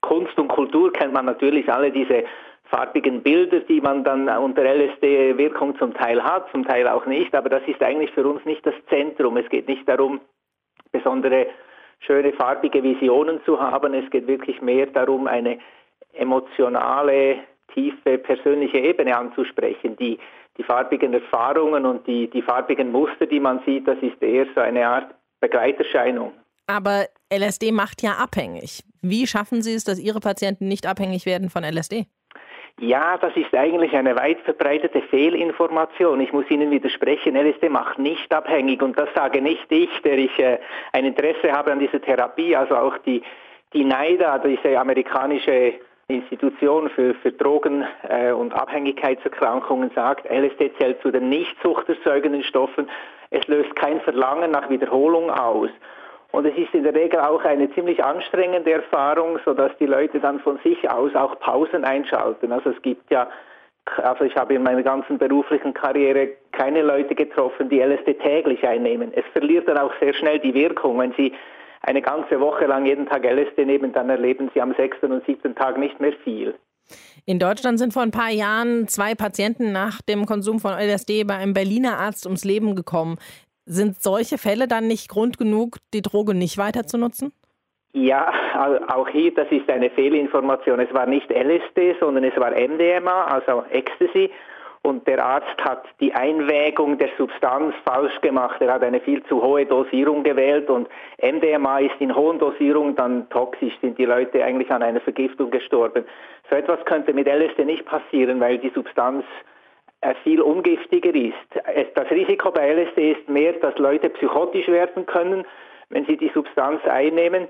Kunst 0.00 0.36
und 0.38 0.48
Kultur 0.48 0.92
kennt 0.92 1.12
man 1.12 1.26
natürlich 1.26 1.70
alle 1.70 1.92
diese 1.92 2.24
farbigen 2.70 3.22
Bilder, 3.22 3.60
die 3.60 3.80
man 3.80 4.04
dann 4.04 4.28
unter 4.28 4.62
LSD-Wirkung 4.62 5.76
zum 5.78 5.92
Teil 5.94 6.22
hat, 6.22 6.50
zum 6.52 6.64
Teil 6.64 6.88
auch 6.88 7.04
nicht. 7.04 7.34
Aber 7.34 7.48
das 7.48 7.62
ist 7.66 7.82
eigentlich 7.82 8.12
für 8.12 8.26
uns 8.26 8.44
nicht 8.44 8.64
das 8.64 8.74
Zentrum. 8.88 9.36
Es 9.36 9.48
geht 9.48 9.68
nicht 9.68 9.88
darum, 9.88 10.20
besondere 10.92 11.48
schöne 12.00 12.32
farbige 12.32 12.82
Visionen 12.82 13.40
zu 13.44 13.60
haben. 13.60 13.92
Es 13.94 14.08
geht 14.10 14.26
wirklich 14.26 14.62
mehr 14.62 14.86
darum, 14.86 15.26
eine 15.26 15.58
emotionale, 16.12 17.38
tiefe, 17.74 18.18
persönliche 18.18 18.78
Ebene 18.78 19.16
anzusprechen. 19.16 19.96
Die, 19.96 20.18
die 20.56 20.62
farbigen 20.62 21.12
Erfahrungen 21.12 21.84
und 21.86 22.06
die, 22.06 22.30
die 22.30 22.42
farbigen 22.42 22.92
Muster, 22.92 23.26
die 23.26 23.40
man 23.40 23.60
sieht, 23.66 23.86
das 23.86 23.98
ist 24.00 24.22
eher 24.22 24.46
so 24.54 24.60
eine 24.60 24.86
Art 24.86 25.14
Begleiterscheinung. 25.40 26.32
Aber 26.66 27.06
LSD 27.32 27.72
macht 27.72 28.02
ja 28.02 28.12
abhängig. 28.12 28.84
Wie 29.02 29.26
schaffen 29.26 29.62
Sie 29.62 29.74
es, 29.74 29.84
dass 29.84 29.98
Ihre 29.98 30.20
Patienten 30.20 30.68
nicht 30.68 30.86
abhängig 30.86 31.26
werden 31.26 31.50
von 31.50 31.64
LSD? 31.64 32.06
Ja, 32.78 33.18
das 33.18 33.36
ist 33.36 33.54
eigentlich 33.54 33.94
eine 33.94 34.16
weit 34.16 34.40
verbreitete 34.40 35.02
Fehlinformation. 35.02 36.20
Ich 36.20 36.32
muss 36.32 36.50
Ihnen 36.50 36.70
widersprechen, 36.70 37.36
LSD 37.36 37.68
macht 37.68 37.98
nicht 37.98 38.32
abhängig 38.32 38.82
und 38.82 38.98
das 38.98 39.08
sage 39.14 39.42
nicht 39.42 39.70
ich, 39.70 39.90
der 40.02 40.18
ich 40.18 40.38
äh, 40.38 40.58
ein 40.92 41.04
Interesse 41.04 41.52
habe 41.52 41.72
an 41.72 41.78
dieser 41.78 42.00
Therapie. 42.00 42.56
Also 42.56 42.76
auch 42.76 42.96
die, 42.98 43.22
die 43.74 43.84
NIDA, 43.84 44.38
diese 44.38 44.78
amerikanische 44.78 45.74
Institution 46.08 46.90
für, 46.90 47.14
für 47.14 47.32
Drogen- 47.32 47.86
äh, 48.08 48.32
und 48.32 48.52
Abhängigkeitserkrankungen 48.52 49.90
sagt, 49.94 50.28
LSD 50.30 50.72
zählt 50.78 51.00
zu 51.02 51.10
den 51.10 51.28
nicht 51.28 51.56
suchterzeugenden 51.62 52.42
Stoffen. 52.42 52.88
Es 53.30 53.46
löst 53.46 53.74
kein 53.76 54.00
Verlangen 54.00 54.50
nach 54.50 54.68
Wiederholung 54.70 55.30
aus. 55.30 55.70
Und 56.32 56.46
es 56.46 56.56
ist 56.56 56.72
in 56.74 56.84
der 56.84 56.94
Regel 56.94 57.20
auch 57.20 57.44
eine 57.44 57.72
ziemlich 57.74 58.02
anstrengende 58.02 58.72
Erfahrung, 58.72 59.38
sodass 59.44 59.72
die 59.78 59.86
Leute 59.86 60.20
dann 60.20 60.38
von 60.40 60.58
sich 60.62 60.88
aus 60.88 61.14
auch 61.14 61.38
Pausen 61.40 61.84
einschalten. 61.84 62.52
Also 62.52 62.70
es 62.70 62.80
gibt 62.82 63.10
ja, 63.10 63.28
also 63.96 64.24
ich 64.24 64.36
habe 64.36 64.54
in 64.54 64.62
meiner 64.62 64.82
ganzen 64.82 65.18
beruflichen 65.18 65.74
Karriere 65.74 66.28
keine 66.52 66.82
Leute 66.82 67.14
getroffen, 67.14 67.68
die 67.68 67.80
LSD 67.80 68.14
täglich 68.14 68.64
einnehmen. 68.64 69.12
Es 69.12 69.24
verliert 69.32 69.66
dann 69.68 69.78
auch 69.78 69.92
sehr 70.00 70.14
schnell 70.14 70.38
die 70.38 70.54
Wirkung. 70.54 70.98
Wenn 70.98 71.12
Sie 71.16 71.32
eine 71.82 72.02
ganze 72.02 72.38
Woche 72.40 72.66
lang 72.66 72.86
jeden 72.86 73.06
Tag 73.06 73.24
LSD 73.24 73.64
nehmen, 73.64 73.92
dann 73.92 74.08
erleben 74.08 74.50
Sie 74.54 74.60
am 74.60 74.74
sechsten 74.74 75.10
und 75.10 75.24
siebten 75.26 75.54
Tag 75.56 75.78
nicht 75.78 75.98
mehr 75.98 76.12
viel. 76.24 76.54
In 77.26 77.38
Deutschland 77.38 77.78
sind 77.78 77.92
vor 77.92 78.02
ein 78.02 78.10
paar 78.10 78.30
Jahren 78.30 78.88
zwei 78.88 79.14
Patienten 79.14 79.72
nach 79.72 80.00
dem 80.02 80.26
Konsum 80.26 80.58
von 80.58 80.72
LSD 80.72 81.24
bei 81.24 81.36
einem 81.36 81.54
Berliner 81.54 81.98
Arzt 81.98 82.26
ums 82.26 82.44
Leben 82.44 82.74
gekommen. 82.74 83.18
Sind 83.72 84.02
solche 84.02 84.36
Fälle 84.36 84.66
dann 84.66 84.88
nicht 84.88 85.08
Grund 85.08 85.38
genug, 85.38 85.76
die 85.94 86.02
Droge 86.02 86.34
nicht 86.34 86.58
weiter 86.58 86.88
zu 86.88 86.98
nutzen? 86.98 87.32
Ja, 87.92 88.32
auch 88.88 89.08
hier, 89.08 89.32
das 89.32 89.46
ist 89.52 89.70
eine 89.70 89.90
Fehlinformation. 89.90 90.80
Es 90.80 90.92
war 90.92 91.06
nicht 91.06 91.30
LSD, 91.30 91.94
sondern 92.00 92.24
es 92.24 92.36
war 92.36 92.50
MDMA, 92.50 93.26
also 93.26 93.62
Ecstasy. 93.70 94.32
Und 94.82 95.06
der 95.06 95.24
Arzt 95.24 95.62
hat 95.62 95.84
die 96.00 96.12
Einwägung 96.12 96.98
der 96.98 97.10
Substanz 97.16 97.72
falsch 97.84 98.20
gemacht. 98.22 98.60
Er 98.60 98.72
hat 98.72 98.82
eine 98.82 98.98
viel 98.98 99.22
zu 99.26 99.40
hohe 99.40 99.64
Dosierung 99.66 100.24
gewählt 100.24 100.68
und 100.68 100.88
MDMA 101.22 101.78
ist 101.78 102.00
in 102.00 102.16
hohen 102.16 102.40
Dosierungen 102.40 102.96
dann 102.96 103.28
toxisch, 103.30 103.74
sind 103.80 103.98
die 103.98 104.06
Leute 104.06 104.42
eigentlich 104.42 104.72
an 104.72 104.82
einer 104.82 105.00
Vergiftung 105.00 105.52
gestorben. 105.52 106.04
So 106.48 106.56
etwas 106.56 106.84
könnte 106.86 107.12
mit 107.12 107.28
LSD 107.28 107.64
nicht 107.64 107.84
passieren, 107.84 108.40
weil 108.40 108.58
die 108.58 108.72
Substanz 108.74 109.24
viel 110.22 110.40
ungiftiger 110.40 111.14
ist. 111.14 111.94
Das 111.94 112.10
Risiko 112.10 112.50
bei 112.50 112.72
LSD 112.72 113.12
ist 113.12 113.28
mehr, 113.28 113.52
dass 113.54 113.76
Leute 113.78 114.08
psychotisch 114.10 114.68
werden 114.68 115.06
können, 115.06 115.44
wenn 115.90 116.06
sie 116.06 116.16
die 116.16 116.30
Substanz 116.34 116.84
einnehmen. 116.86 117.48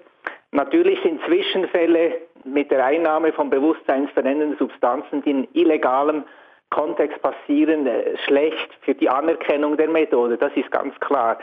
Natürlich 0.52 1.00
sind 1.02 1.20
Zwischenfälle 1.26 2.14
mit 2.44 2.70
der 2.70 2.84
Einnahme 2.84 3.32
von 3.32 3.50
bewusstseinsverändernden 3.50 4.58
Substanzen, 4.58 5.22
die 5.22 5.30
in 5.30 5.48
illegalem 5.52 6.24
Kontext 6.70 7.20
passieren, 7.22 7.86
äh, 7.86 8.16
schlecht 8.26 8.70
für 8.82 8.94
die 8.94 9.08
Anerkennung 9.08 9.76
der 9.76 9.88
Methode. 9.88 10.36
Das 10.36 10.52
ist 10.54 10.70
ganz 10.70 10.98
klar. 11.00 11.38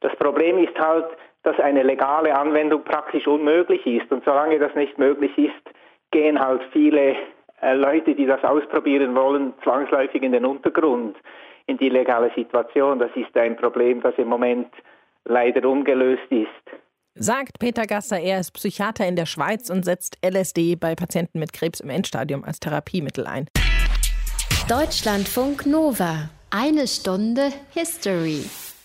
Das 0.00 0.14
Problem 0.16 0.58
ist 0.58 0.78
halt, 0.78 1.06
dass 1.42 1.58
eine 1.58 1.82
legale 1.82 2.36
Anwendung 2.36 2.82
praktisch 2.84 3.26
unmöglich 3.26 3.86
ist. 3.86 4.10
Und 4.10 4.24
solange 4.24 4.58
das 4.58 4.74
nicht 4.74 4.98
möglich 4.98 5.36
ist, 5.38 5.74
gehen 6.10 6.38
halt 6.38 6.62
viele 6.72 7.10
äh, 7.10 7.16
Leute, 7.62 8.14
die 8.14 8.26
das 8.26 8.42
ausprobieren 8.42 9.14
wollen, 9.14 9.52
zwangsläufig 9.62 10.22
in 10.22 10.32
den 10.32 10.44
Untergrund, 10.44 11.16
in 11.66 11.76
die 11.78 11.88
legale 11.88 12.30
Situation. 12.34 12.98
Das 12.98 13.10
ist 13.14 13.36
ein 13.36 13.56
Problem, 13.56 14.00
das 14.00 14.14
im 14.16 14.28
Moment 14.28 14.72
leider 15.24 15.68
ungelöst 15.68 16.30
ist. 16.30 16.48
Sagt 17.14 17.58
Peter 17.58 17.86
Gasser, 17.86 18.20
er 18.20 18.40
ist 18.40 18.52
Psychiater 18.52 19.06
in 19.06 19.16
der 19.16 19.26
Schweiz 19.26 19.68
und 19.68 19.84
setzt 19.84 20.16
LSD 20.24 20.76
bei 20.76 20.94
Patienten 20.94 21.38
mit 21.38 21.52
Krebs 21.52 21.80
im 21.80 21.90
Endstadium 21.90 22.44
als 22.44 22.60
Therapiemittel 22.60 23.26
ein. 23.26 23.46
Deutschlandfunk 24.68 25.66
Nova. 25.66 26.30
Eine 26.50 26.86
Stunde 26.86 27.50
History. 27.74 28.44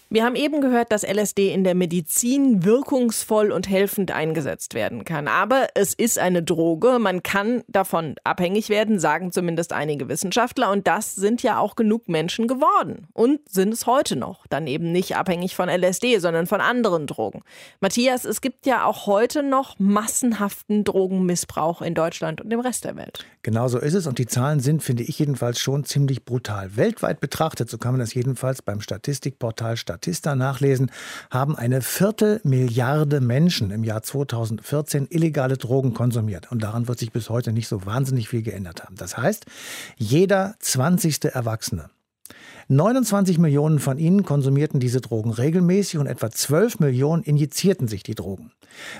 Wir 0.09 0.23
haben 0.23 0.35
eben 0.35 0.61
gehört, 0.61 0.91
dass 0.91 1.01
LSD 1.01 1.51
in 1.51 1.63
der 1.63 1.73
Medizin 1.73 2.63
wirkungsvoll 2.63 3.51
und 3.51 3.67
helfend 3.67 4.11
eingesetzt 4.11 4.75
werden 4.75 5.03
kann. 5.03 5.27
Aber 5.27 5.67
es 5.73 5.95
ist 5.95 6.19
eine 6.19 6.43
Droge. 6.43 6.99
Man 6.99 7.23
kann 7.23 7.63
davon 7.67 8.15
abhängig 8.23 8.69
werden, 8.69 8.99
sagen 8.99 9.31
zumindest 9.31 9.73
einige 9.73 10.07
Wissenschaftler. 10.07 10.71
Und 10.71 10.85
das 10.85 11.15
sind 11.15 11.41
ja 11.41 11.57
auch 11.57 11.75
genug 11.75 12.07
Menschen 12.07 12.47
geworden. 12.47 13.07
Und 13.13 13.39
sind 13.49 13.73
es 13.73 13.87
heute 13.87 14.15
noch. 14.15 14.45
Dann 14.47 14.67
eben 14.67 14.91
nicht 14.91 15.17
abhängig 15.17 15.55
von 15.55 15.69
LSD, 15.69 16.19
sondern 16.19 16.45
von 16.45 16.61
anderen 16.61 17.07
Drogen. 17.07 17.41
Matthias, 17.79 18.25
es 18.25 18.41
gibt 18.41 18.67
ja 18.67 18.85
auch 18.85 19.07
heute 19.07 19.41
noch 19.41 19.79
massenhaften 19.79 20.83
Drogenmissbrauch 20.83 21.81
in 21.81 21.95
Deutschland 21.95 22.41
und 22.41 22.53
im 22.53 22.59
Rest 22.59 22.85
der 22.85 22.95
Welt. 22.95 23.25
Genau 23.41 23.67
so 23.67 23.79
ist 23.79 23.95
es. 23.95 24.05
Und 24.05 24.19
die 24.19 24.27
Zahlen 24.27 24.59
sind, 24.59 24.83
finde 24.83 25.01
ich 25.01 25.17
jedenfalls, 25.17 25.59
schon 25.59 25.83
ziemlich 25.83 26.25
brutal. 26.25 26.75
Weltweit 26.77 27.19
betrachtet, 27.19 27.71
so 27.71 27.79
kann 27.79 27.93
man 27.93 27.99
das 28.01 28.13
jedenfalls 28.13 28.61
beim 28.61 28.81
Statistikportal 28.81 29.77
Statistik 29.77 29.94
Statista 29.95 30.35
nachlesen, 30.35 30.91
haben 31.31 31.55
eine 31.55 31.81
Viertelmilliarde 31.81 33.21
Menschen 33.21 33.71
im 33.71 33.85
Jahr 33.85 34.03
2014 34.03 35.07
illegale 35.09 35.55
Drogen 35.55 35.93
konsumiert. 35.93 36.51
Und 36.51 36.63
daran 36.63 36.89
wird 36.89 36.99
sich 36.99 37.13
bis 37.13 37.29
heute 37.29 37.53
nicht 37.53 37.69
so 37.69 37.85
wahnsinnig 37.85 38.27
viel 38.27 38.41
geändert 38.41 38.83
haben. 38.83 38.95
Das 38.97 39.17
heißt, 39.17 39.45
jeder 39.97 40.55
20. 40.59 41.23
Erwachsene 41.25 41.89
29 42.67 43.37
Millionen 43.37 43.77
von 43.77 43.99
ihnen 43.99 44.23
konsumierten 44.23 44.79
diese 44.79 44.99
Drogen 44.99 45.29
regelmäßig 45.29 45.99
und 45.99 46.07
etwa 46.07 46.31
12 46.31 46.79
Millionen 46.79 47.21
injizierten 47.21 47.87
sich 47.87 48.01
die 48.01 48.15
Drogen. 48.15 48.51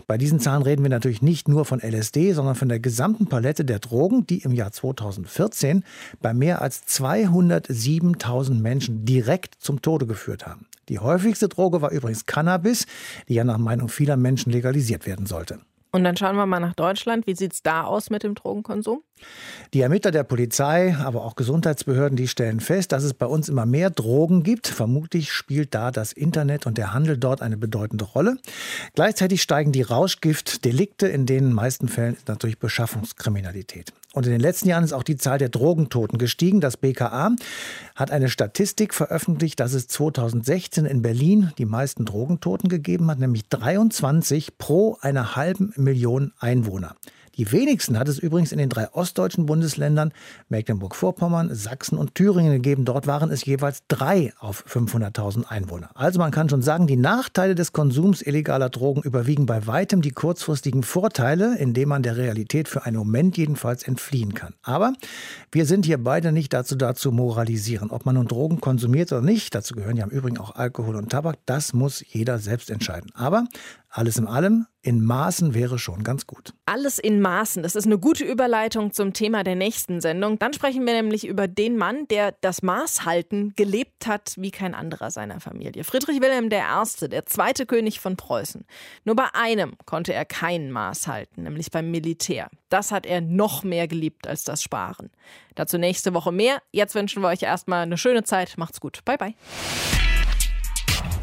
Bei 0.05 0.19
diesen 0.19 0.39
Zahlen 0.39 0.61
reden 0.61 0.83
wir 0.83 0.89
natürlich 0.91 1.23
nicht 1.23 1.47
nur 1.47 1.65
von 1.65 1.79
LSD, 1.79 2.33
sondern 2.33 2.53
von 2.53 2.69
der 2.69 2.79
gesamten 2.79 3.25
Palette 3.25 3.65
der 3.65 3.79
Drogen, 3.79 4.27
die 4.27 4.43
im 4.43 4.51
Jahr 4.51 4.71
2014 4.71 5.83
bei 6.21 6.33
mehr 6.35 6.61
als 6.61 6.85
207.000 6.87 8.53
Menschen 8.61 9.03
direkt 9.03 9.55
zum 9.59 9.81
Tode 9.81 10.05
geführt 10.05 10.45
haben. 10.45 10.67
Die 10.89 10.99
häufigste 10.99 11.49
Droge 11.49 11.81
war 11.81 11.91
übrigens 11.91 12.25
Cannabis, 12.25 12.85
die 13.27 13.35
ja 13.35 13.43
nach 13.43 13.57
Meinung 13.57 13.89
vieler 13.89 14.17
Menschen 14.17 14.51
legalisiert 14.51 15.05
werden 15.05 15.25
sollte. 15.25 15.59
Und 15.95 16.03
dann 16.03 16.17
schauen 16.17 16.35
wir 16.35 16.45
mal 16.45 16.59
nach 16.59 16.73
Deutschland. 16.73 17.25
Wie 17.25 17.35
sieht 17.35 17.53
es 17.53 17.63
da 17.63 17.85
aus 17.85 18.09
mit 18.09 18.23
dem 18.23 18.35
Drogenkonsum? 18.35 19.01
Die 19.73 19.79
Ermittler 19.79 20.11
der 20.11 20.25
Polizei, 20.25 20.93
aber 20.93 21.23
auch 21.23 21.37
Gesundheitsbehörden, 21.37 22.17
die 22.17 22.27
stellen 22.27 22.59
fest, 22.59 22.91
dass 22.91 23.05
es 23.05 23.13
bei 23.13 23.25
uns 23.25 23.47
immer 23.47 23.65
mehr 23.65 23.91
Drogen 23.91 24.43
gibt. 24.43 24.67
Vermutlich 24.67 25.31
spielt 25.31 25.73
da 25.73 25.91
das 25.91 26.11
Internet 26.11 26.65
und 26.65 26.77
der 26.77 26.93
Handel 26.93 27.17
dort 27.17 27.41
eine 27.41 27.55
bedeutende 27.55 28.03
Rolle. 28.03 28.35
Gleichzeitig 28.93 29.41
steigen 29.41 29.71
die 29.71 29.83
Rauschgiftdelikte, 29.83 31.07
in 31.07 31.25
den 31.25 31.53
meisten 31.53 31.87
Fällen 31.87 32.17
natürlich 32.27 32.59
Beschaffungskriminalität. 32.59 33.93
Und 34.15 34.25
in 34.25 34.31
den 34.31 34.39
letzten 34.39 34.69
Jahren 34.69 34.85
ist 34.85 34.93
auch 34.93 35.03
die 35.03 35.17
Zahl 35.17 35.39
der 35.39 35.49
Drogentoten 35.49 36.17
gestiegen. 36.17 36.61
Das 36.61 36.77
BKA 36.77 37.35
hat 37.95 38.11
eine 38.11 38.29
Statistik 38.29 38.93
veröffentlicht, 38.93 39.59
dass 39.59 39.73
es 39.73 39.89
2016 39.89 40.85
in 40.85 41.01
Berlin 41.01 41.51
die 41.57 41.65
meisten 41.65 42.05
Drogentoten 42.05 42.69
gegeben 42.69 43.11
hat, 43.11 43.19
nämlich 43.19 43.49
23 43.49 44.57
pro 44.57 44.97
einer 45.01 45.35
halben 45.35 45.73
Million 45.75 46.31
Einwohner. 46.39 46.95
Die 47.37 47.51
wenigsten 47.51 47.99
hat 47.99 48.07
es 48.07 48.19
übrigens 48.19 48.51
in 48.51 48.57
den 48.57 48.69
drei 48.69 48.91
ostdeutschen 48.93 49.45
Bundesländern 49.45 50.13
Mecklenburg-Vorpommern, 50.49 51.53
Sachsen 51.53 51.97
und 51.97 52.15
Thüringen 52.15 52.53
gegeben. 52.53 52.85
Dort 52.85 53.07
waren 53.07 53.29
es 53.29 53.45
jeweils 53.45 53.83
drei 53.87 54.33
auf 54.39 54.63
500.000 54.67 55.45
Einwohner. 55.45 55.89
Also 55.95 56.19
man 56.19 56.31
kann 56.31 56.49
schon 56.49 56.61
sagen, 56.61 56.87
die 56.87 56.95
Nachteile 56.95 57.55
des 57.55 57.73
Konsums 57.73 58.21
illegaler 58.21 58.69
Drogen 58.69 59.01
überwiegen 59.01 59.45
bei 59.45 59.67
weitem 59.67 60.01
die 60.01 60.11
kurzfristigen 60.11 60.83
Vorteile, 60.83 61.57
indem 61.57 61.89
man 61.89 62.03
der 62.03 62.17
Realität 62.17 62.67
für 62.67 62.85
einen 62.85 62.97
Moment 62.97 63.37
jedenfalls 63.37 63.83
entfliehen 63.83 64.33
kann. 64.33 64.53
Aber 64.63 64.93
wir 65.51 65.65
sind 65.65 65.85
hier 65.85 66.01
beide 66.01 66.31
nicht 66.31 66.53
dazu 66.53 66.75
da 66.75 66.95
zu 66.95 67.11
moralisieren. 67.11 67.89
Ob 67.91 68.05
man 68.05 68.15
nun 68.15 68.27
Drogen 68.27 68.61
konsumiert 68.61 69.11
oder 69.11 69.21
nicht, 69.21 69.53
dazu 69.53 69.75
gehören 69.75 69.97
ja 69.97 70.05
im 70.05 70.11
Übrigen 70.11 70.37
auch 70.37 70.55
Alkohol 70.55 70.95
und 70.95 71.09
Tabak, 71.09 71.37
das 71.45 71.73
muss 71.73 72.03
jeder 72.07 72.39
selbst 72.39 72.69
entscheiden. 72.69 73.11
Aber 73.13 73.45
alles 73.95 74.17
in 74.17 74.27
allem, 74.27 74.67
in 74.81 75.01
Maßen 75.03 75.53
wäre 75.53 75.79
schon 75.79 76.03
ganz 76.03 76.27
gut. 76.27 76.53
Alles 76.65 76.99
in 76.99 77.21
Maßen, 77.21 77.63
das 77.63 77.75
ist 77.75 77.85
eine 77.85 77.97
gute 77.97 78.25
Überleitung 78.25 78.91
zum 78.91 79.13
Thema 79.13 79.43
der 79.43 79.55
nächsten 79.55 80.01
Sendung. 80.01 80.37
Dann 80.37 80.53
sprechen 80.53 80.85
wir 80.85 80.93
nämlich 80.93 81.25
über 81.25 81.47
den 81.47 81.77
Mann, 81.77 82.05
der 82.09 82.33
das 82.41 82.61
Maßhalten 82.61 83.53
gelebt 83.55 84.05
hat 84.05 84.33
wie 84.37 84.51
kein 84.51 84.75
anderer 84.75 85.11
seiner 85.11 85.39
Familie. 85.39 85.85
Friedrich 85.85 86.21
Wilhelm 86.21 86.45
I., 86.47 87.07
der 87.07 87.25
zweite 87.25 87.65
König 87.65 88.01
von 88.01 88.17
Preußen. 88.17 88.65
Nur 89.05 89.15
bei 89.15 89.27
einem 89.33 89.73
konnte 89.85 90.13
er 90.13 90.25
kein 90.25 90.71
Maß 90.71 91.07
halten, 91.07 91.43
nämlich 91.43 91.71
beim 91.71 91.89
Militär. 91.89 92.49
Das 92.69 92.91
hat 92.91 93.05
er 93.05 93.21
noch 93.21 93.63
mehr 93.63 93.87
geliebt 93.87 94.27
als 94.27 94.43
das 94.43 94.61
Sparen. 94.61 95.09
Dazu 95.55 95.77
nächste 95.77 96.13
Woche 96.13 96.33
mehr. 96.33 96.61
Jetzt 96.71 96.95
wünschen 96.95 97.21
wir 97.21 97.29
euch 97.29 97.43
erstmal 97.43 97.83
eine 97.83 97.97
schöne 97.97 98.23
Zeit. 98.23 98.57
Macht's 98.57 98.81
gut. 98.81 99.05
Bye, 99.05 99.17
bye. 99.17 99.35